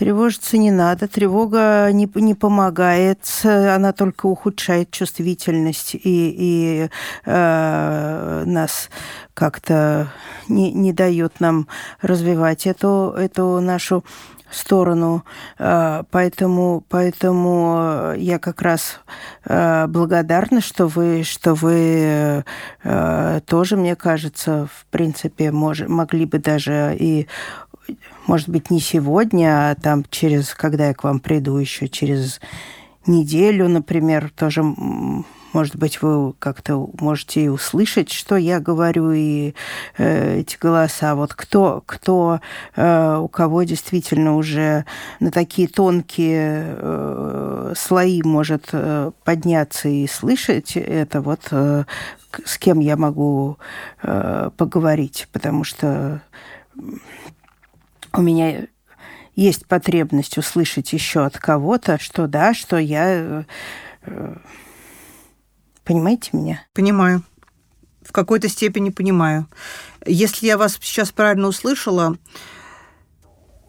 [0.00, 6.88] Тревожиться не надо, тревога не, не помогает, она только ухудшает чувствительность и, и
[7.26, 8.88] э, нас
[9.34, 10.10] как-то
[10.48, 11.68] не, не дает нам
[12.00, 14.02] развивать эту, эту нашу
[14.50, 15.22] сторону.
[15.58, 19.00] Э, поэтому, поэтому я как раз
[19.44, 22.42] э, благодарна, что вы, что вы
[22.84, 27.28] э, тоже, мне кажется, в принципе, мож, могли бы даже и
[28.26, 32.40] может быть, не сегодня, а там через, когда я к вам приду, еще через
[33.06, 34.62] неделю, например, тоже,
[35.52, 39.54] может быть, вы как-то можете услышать, что я говорю, и
[39.96, 41.14] э, эти голоса.
[41.14, 42.40] Вот кто, кто
[42.76, 44.84] э, у кого действительно уже
[45.18, 51.84] на такие тонкие э, слои может э, подняться и слышать это, вот э,
[52.44, 53.58] с кем я могу
[54.02, 56.22] э, поговорить, потому что
[58.12, 58.66] у меня
[59.34, 63.44] есть потребность услышать еще от кого-то, что да, что я...
[64.02, 64.36] Э,
[65.84, 66.62] понимаете меня?
[66.72, 67.22] Понимаю.
[68.02, 69.46] В какой-то степени понимаю.
[70.04, 72.16] Если я вас сейчас правильно услышала,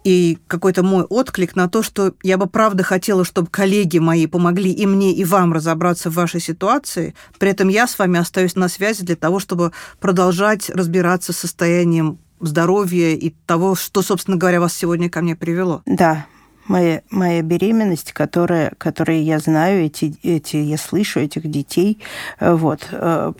[0.03, 4.71] и какой-то мой отклик на то, что я бы правда хотела, чтобы коллеги мои помогли
[4.71, 7.13] и мне, и вам разобраться в вашей ситуации.
[7.37, 12.19] При этом я с вами остаюсь на связи для того, чтобы продолжать разбираться с состоянием
[12.41, 15.81] здоровья и того, что, собственно говоря, вас сегодня ко мне привело.
[15.85, 16.25] Да,
[16.67, 21.99] моя, моя беременность, которая, которые я знаю, эти, эти, я слышу этих детей,
[22.39, 23.33] э, вот, э,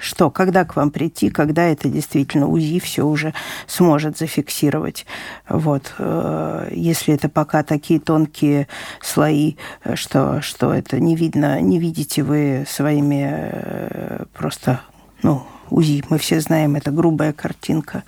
[0.00, 3.32] что, когда к вам прийти, когда это действительно УЗИ все уже
[3.66, 5.06] сможет зафиксировать.
[5.48, 5.94] Вот.
[5.98, 8.68] Э, если это пока такие тонкие
[9.00, 9.56] слои,
[9.94, 14.80] что, что это не видно, не видите вы своими просто,
[15.22, 16.04] ну, УЗИ.
[16.08, 18.04] Мы все знаем, это грубая картинка.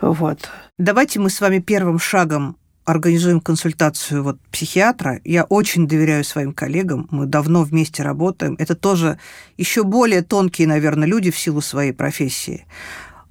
[0.00, 0.50] Вот.
[0.78, 5.20] Давайте мы с вами первым шагом организуем консультацию вот психиатра.
[5.24, 8.56] Я очень доверяю своим коллегам, мы давно вместе работаем.
[8.58, 9.18] Это тоже
[9.56, 12.66] еще более тонкие, наверное, люди в силу своей профессии.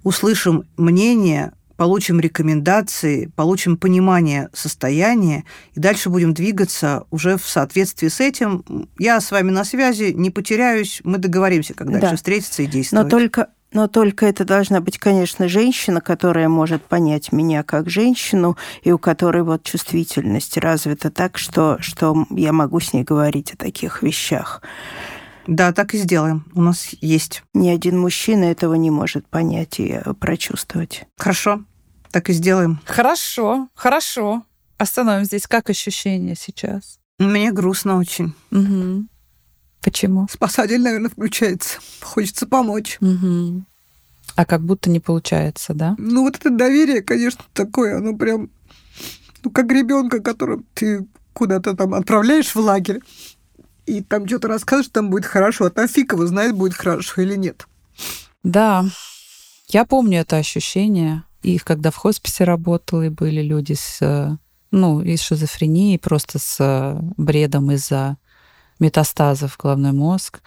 [0.03, 1.51] Услышим мнение
[1.83, 8.87] получим рекомендации, получим понимание состояния, и дальше будем двигаться уже в соответствии с этим.
[8.97, 12.15] Я с вами на связи, не потеряюсь, мы договоримся, как дальше да.
[12.15, 13.03] встретиться и действовать.
[13.03, 18.55] Но только но только это должна быть, конечно, женщина, которая может понять меня как женщину,
[18.83, 23.57] и у которой вот чувствительность развита так, что, что я могу с ней говорить о
[23.57, 24.61] таких вещах.
[25.47, 26.45] Да, так и сделаем.
[26.53, 27.43] У нас есть.
[27.53, 31.05] Ни один мужчина этого не может понять и э, прочувствовать.
[31.17, 31.63] Хорошо,
[32.13, 32.79] так и сделаем.
[32.85, 34.43] Хорошо, хорошо.
[34.77, 35.47] Остановим здесь.
[35.47, 36.99] Как ощущения сейчас?
[37.17, 38.35] Мне грустно очень.
[38.51, 39.07] Угу.
[39.81, 40.27] Почему?
[40.31, 41.79] Спасатель, наверное, включается.
[42.01, 42.97] Хочется помочь.
[43.01, 43.65] Угу.
[44.35, 45.95] А как будто не получается, да?
[45.97, 48.51] Ну, вот это доверие, конечно, такое, оно прям,
[49.43, 52.99] ну, как ребенка, которого ты куда-то там отправляешь в лагерь,
[53.87, 57.35] и там что-то расскажешь, там будет хорошо, а там фиг его знает, будет хорошо или
[57.35, 57.67] нет.
[58.43, 58.85] Да,
[59.69, 61.23] я помню это ощущение.
[61.43, 64.39] И когда в хосписе работала, и были люди с,
[64.71, 68.17] ну, и шизофренией, просто с бредом из-за
[68.79, 70.41] метастазов в головной мозг.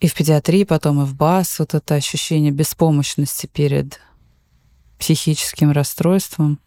[0.00, 4.00] И в педиатрии потом, и в БАС вот это ощущение беспомощности перед
[4.98, 6.58] психическим расстройством.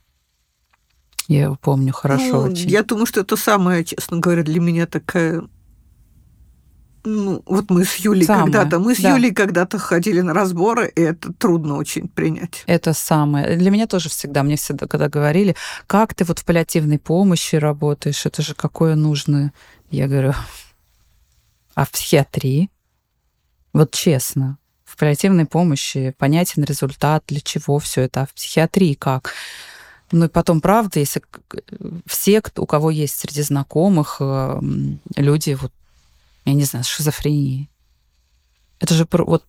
[1.28, 2.70] Я его помню хорошо ну, очень.
[2.70, 5.44] Я думаю, что это самое, честно говоря, для меня такая
[7.04, 9.16] ну, вот мы с Юлей Самое, когда-то, мы с да.
[9.16, 12.64] Юлей когда-то ходили на разборы, и это трудно очень принять.
[12.68, 13.56] Это самое.
[13.56, 15.56] Для меня тоже всегда, мне всегда, когда говорили,
[15.88, 19.54] как ты вот в паллиативной помощи работаешь, это же какое нужно.
[19.90, 20.34] Я говорю,
[21.76, 22.70] а в психиатрии?
[23.74, 29.34] Вот честно, в паллиативной помощи понятен результат, для чего все это, а в психиатрии как?
[30.12, 31.22] Ну и потом, правда, если
[32.08, 34.60] все, у кого есть среди знакомых э,
[35.16, 35.72] люди, вот,
[36.46, 37.70] я не знаю, с шизофренией,
[38.80, 39.46] это же вот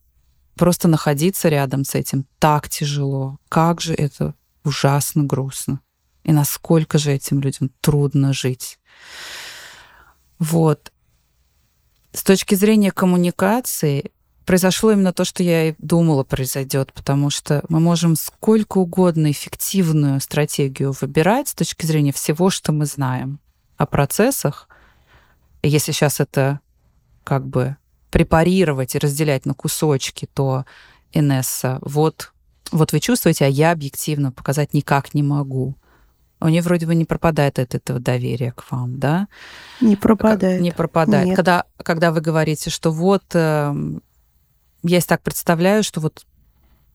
[0.55, 3.39] просто находиться рядом с этим так тяжело.
[3.49, 4.35] Как же это
[4.65, 5.81] ужасно грустно.
[6.25, 8.79] И насколько же этим людям трудно жить.
[10.39, 10.93] Вот.
[12.13, 14.11] С точки зрения коммуникации,
[14.45, 20.21] произошло именно то, что я и думала произойдет, потому что мы можем сколько угодно эффективную
[20.21, 23.39] стратегию выбирать с точки зрения всего, что мы знаем
[23.77, 24.69] о процессах.
[25.63, 26.61] Если сейчас это
[27.31, 27.77] как бы
[28.11, 30.65] препарировать и разделять на кусочки, то
[31.13, 32.33] Инесса, вот,
[32.73, 35.77] вот вы чувствуете, а я объективно показать никак не могу.
[36.41, 39.29] У нее вроде бы не пропадает от этого доверия к вам, да?
[39.81, 40.61] Не пропадает.
[40.61, 41.27] Не пропадает.
[41.29, 41.37] Нет.
[41.37, 43.75] Когда, когда вы говорите, что вот э,
[44.83, 46.27] я так представляю, что вот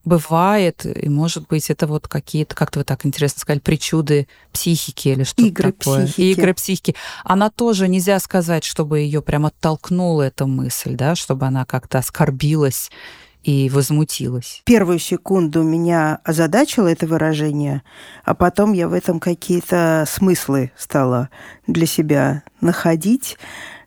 [0.06, 5.24] бывает, и может быть, это вот какие-то, как-то вы так интересно сказали, причуды психики или
[5.24, 6.06] что-то Игры такое.
[6.06, 6.20] психики.
[6.22, 6.94] Игры психики.
[7.24, 12.90] Она тоже нельзя сказать, чтобы ее прям оттолкнула эта мысль, да, чтобы она как-то оскорбилась
[13.42, 14.62] и возмутилась.
[14.64, 17.82] Первую секунду меня озадачило это выражение,
[18.24, 21.30] а потом я в этом какие-то смыслы стала
[21.66, 23.38] для себя находить.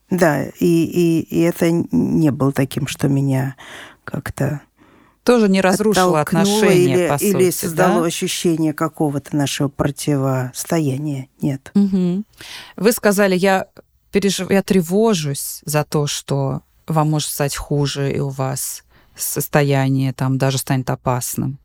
[0.09, 3.55] Да, и, и, и это не было таким, что меня
[4.03, 4.61] как-то
[5.29, 8.07] Тоже не разрушило отношения, или, по или сути, создало да?
[8.07, 11.27] ощущение какого-то нашего противостояния.
[11.39, 11.69] Нет.
[11.75, 12.25] Мгм.
[12.75, 13.67] Вы сказали, я
[14.11, 14.49] пережив...
[14.49, 18.83] я тревожусь за то, что вам может стать хуже, и у вас
[19.15, 21.59] состояние там даже станет опасным.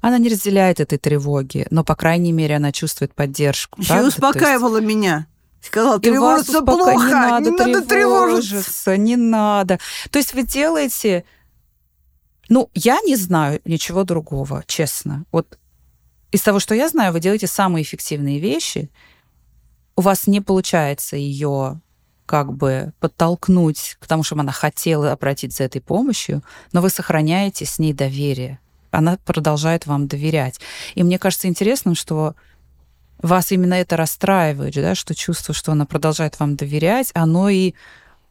[0.00, 3.80] Она не разделяет этой тревоги, но, по крайней мере, она чувствует поддержку.
[3.80, 4.02] Еще правда?
[4.02, 5.28] То есть- успокаивала меня.
[5.60, 8.50] Сказала, тревожиться плохо, не надо, не надо тревожиться.
[8.50, 9.78] тревожиться, не надо.
[10.10, 11.24] То есть вы делаете...
[12.48, 15.24] Ну, я не знаю ничего другого, честно.
[15.32, 15.58] Вот
[16.30, 18.90] из того, что я знаю, вы делаете самые эффективные вещи.
[19.96, 21.80] У вас не получается ее
[22.26, 26.42] как бы подтолкнуть к тому, чтобы она хотела обратиться за этой помощью,
[26.72, 28.58] но вы сохраняете с ней доверие.
[28.90, 30.60] Она продолжает вам доверять.
[30.94, 32.34] И мне кажется интересным, что
[33.18, 37.74] вас именно это расстраивает, да, что чувство, что она продолжает вам доверять, оно и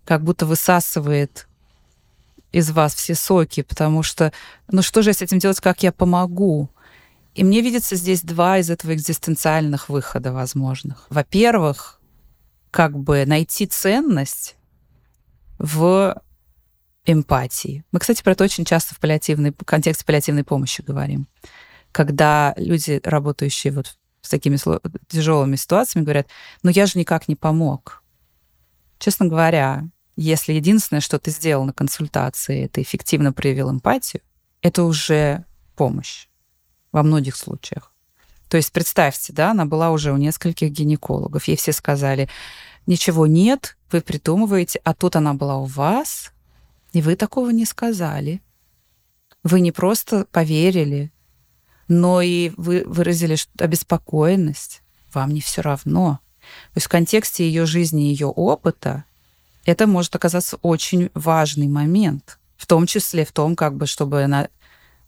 [0.06, 1.48] как будто высасывает
[2.54, 4.32] из вас все соки, потому что,
[4.72, 6.70] ну что же я с этим делать, как я помогу?
[7.34, 11.08] И мне видится здесь два из этого экзистенциальных выхода возможных.
[11.10, 12.00] Во-первых,
[12.70, 14.56] как бы найти ценность
[15.58, 16.22] в
[17.06, 17.84] эмпатии.
[17.92, 21.28] Мы, кстати, про это очень часто в паллиативной, в контексте паллиативной помощи говорим.
[21.92, 24.58] Когда люди, работающие вот с такими
[25.08, 26.28] тяжелыми ситуациями, говорят,
[26.62, 28.04] ну я же никак не помог.
[29.00, 34.22] Честно говоря, если единственное, что ты сделал на консультации, это эффективно проявил эмпатию,
[34.62, 35.46] это уже
[35.76, 36.28] помощь
[36.92, 37.92] во многих случаях.
[38.48, 42.30] То есть представьте, да, она была уже у нескольких гинекологов, ей все сказали,
[42.86, 46.32] ничего нет, вы придумываете, а тут она была у вас,
[46.92, 48.42] и вы такого не сказали.
[49.44, 51.12] Вы не просто поверили,
[51.88, 54.84] но и вы выразили обеспокоенность.
[55.14, 56.20] Вам не все равно.
[56.40, 59.06] То есть в контексте ее жизни, ее опыта,
[59.66, 64.50] это может оказаться очень важный момент, в том числе в том, как бы, чтобы она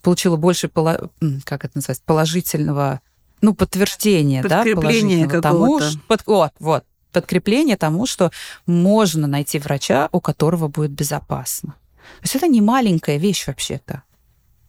[0.02, 1.10] получила больше, поло-
[1.44, 3.02] как это называется, положительного,
[3.42, 8.32] ну, подтверждения, да, Подкрепления положительного тому, что- под- вот, вот, подкрепление тому, что
[8.66, 11.76] можно найти врача, у которого будет безопасно.
[12.20, 14.04] То есть это не маленькая вещь вообще-то.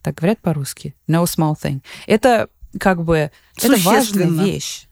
[0.03, 0.95] Так говорят по-русски.
[1.09, 1.83] No small thing.
[2.07, 4.86] Это как бы это важная вещь.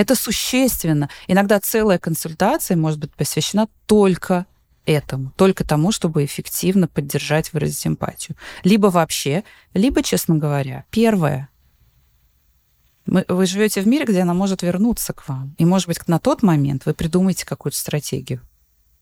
[0.00, 1.10] Это существенно.
[1.28, 4.46] Иногда целая консультация может быть посвящена только
[4.86, 8.34] этому, только тому, чтобы эффективно поддержать, выразить эмпатию.
[8.64, 9.44] Либо вообще,
[9.74, 11.50] либо, честно говоря, первое,
[13.04, 15.54] мы, вы живете в мире, где она может вернуться к вам.
[15.58, 18.40] И, может быть, на тот момент вы придумаете какую-то стратегию.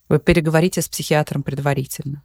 [0.09, 2.25] Вы переговорите с психиатром предварительно.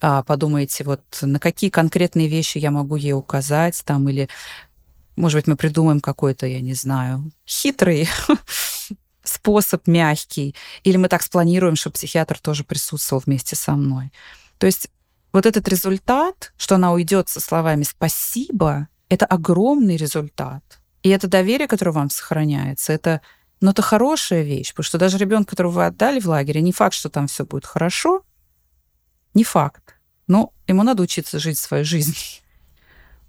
[0.00, 4.30] А, подумаете, вот на какие конкретные вещи я могу ей указать, там, или,
[5.20, 8.08] может быть, мы придумаем какой-то, я не знаю, хитрый
[9.24, 14.12] способ мягкий, или мы так спланируем, что психиатр тоже присутствовал вместе со мной.
[14.58, 14.90] То есть
[15.32, 20.62] вот этот результат, что она уйдет со словами «спасибо», это огромный результат.
[21.02, 23.20] И это доверие, которое вам сохраняется, это,
[23.60, 26.94] ну, это хорошая вещь, потому что даже ребенка, которого вы отдали в лагере, не факт,
[26.94, 28.22] что там все будет хорошо,
[29.34, 29.96] не факт.
[30.26, 32.16] Но ему надо учиться жить свою жизнь.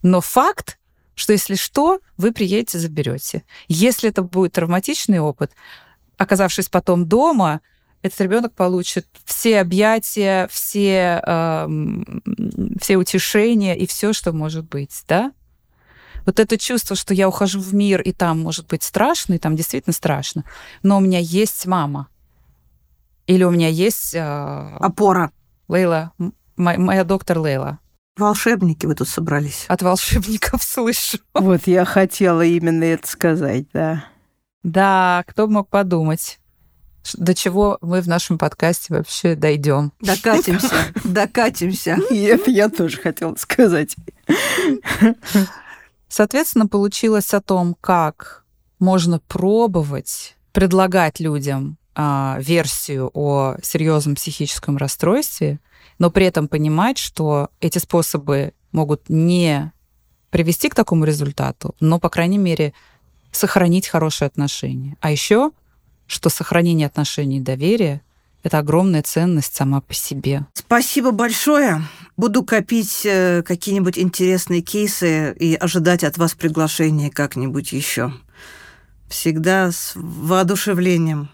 [0.02, 0.78] Но факт,
[1.16, 3.44] что если что, вы приедете, заберете.
[3.68, 5.52] Если это будет травматичный опыт,
[6.18, 7.62] оказавшись потом дома,
[8.02, 11.68] этот ребенок получит все объятия, все, э,
[12.80, 15.32] все утешения и все, что может быть, да?
[16.26, 19.56] Вот это чувство, что я ухожу в мир, и там может быть страшно, и там
[19.56, 20.46] действительно страшно,
[20.84, 22.08] но у меня есть мама.
[23.28, 24.14] Или у меня есть...
[24.14, 25.32] Э, Опора.
[25.68, 26.12] Лейла,
[26.58, 27.80] моя, моя доктор Лейла.
[28.18, 29.66] Волшебники вы тут собрались.
[29.68, 31.20] От волшебников слышу.
[31.34, 34.06] Вот я хотела именно это сказать, да.
[34.64, 36.40] Да, кто мог подумать
[37.16, 39.92] до чего мы в нашем подкасте вообще дойдем.
[40.00, 41.98] Докатимся, докатимся.
[42.10, 43.96] Нет, я тоже хотела сказать.
[46.08, 48.44] Соответственно, получилось о том, как
[48.80, 55.60] можно пробовать предлагать людям а, версию о серьезном психическом расстройстве,
[56.02, 59.72] но при этом понимать, что эти способы могут не
[60.32, 62.74] привести к такому результату, но, по крайней мере,
[63.32, 64.98] сохранить хорошие отношения.
[65.00, 65.52] А еще,
[66.08, 68.02] что сохранение отношений и доверия—
[68.44, 70.48] это огромная ценность сама по себе.
[70.56, 71.84] Спасибо большое.
[72.18, 78.12] Буду копить э, какие-нибудь интересные кейсы и ожидать от вас приглашения как-нибудь еще.
[79.08, 81.30] Всегда с воодушевлением.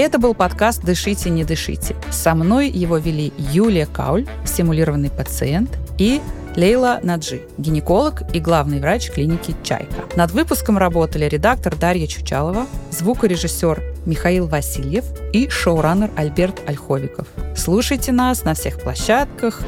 [0.00, 1.94] Это был подкаст «Дышите, не дышите».
[2.10, 6.22] Со мной его вели Юлия Кауль, стимулированный пациент, и
[6.56, 10.06] Лейла Наджи, гинеколог и главный врач клиники «Чайка».
[10.16, 17.26] Над выпуском работали редактор Дарья Чучалова, звукорежиссер Михаил Васильев и шоураннер Альберт Ольховиков.
[17.54, 19.60] Слушайте нас на всех площадках,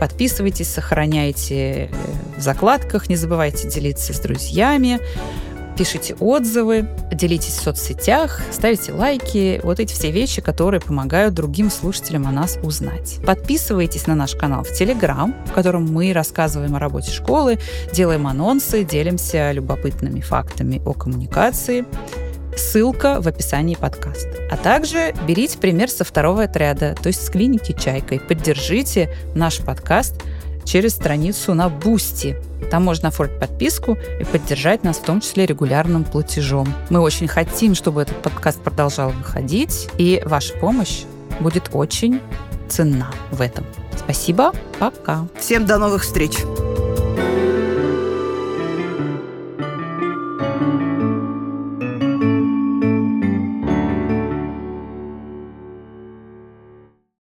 [0.00, 1.90] подписывайтесь, сохраняйте
[2.36, 4.98] в закладках, не забывайте делиться с друзьями
[5.76, 9.60] пишите отзывы, делитесь в соцсетях, ставите лайки.
[9.62, 13.18] Вот эти все вещи, которые помогают другим слушателям о нас узнать.
[13.24, 17.58] Подписывайтесь на наш канал в Телеграм, в котором мы рассказываем о работе школы,
[17.92, 21.84] делаем анонсы, делимся любопытными фактами о коммуникации.
[22.56, 24.30] Ссылка в описании подкаста.
[24.50, 29.58] А также берите пример со второго отряда, то есть с клиники «Чайка», и поддержите наш
[29.58, 30.16] подкаст
[30.64, 32.36] через страницу на Boosty.
[32.70, 36.72] Там можно оформить подписку и поддержать нас в том числе регулярным платежом.
[36.88, 41.02] Мы очень хотим, чтобы этот подкаст продолжал выходить, и ваша помощь
[41.40, 42.20] будет очень
[42.68, 43.64] ценна в этом.
[43.96, 45.26] Спасибо, пока.
[45.38, 46.38] Всем до новых встреч.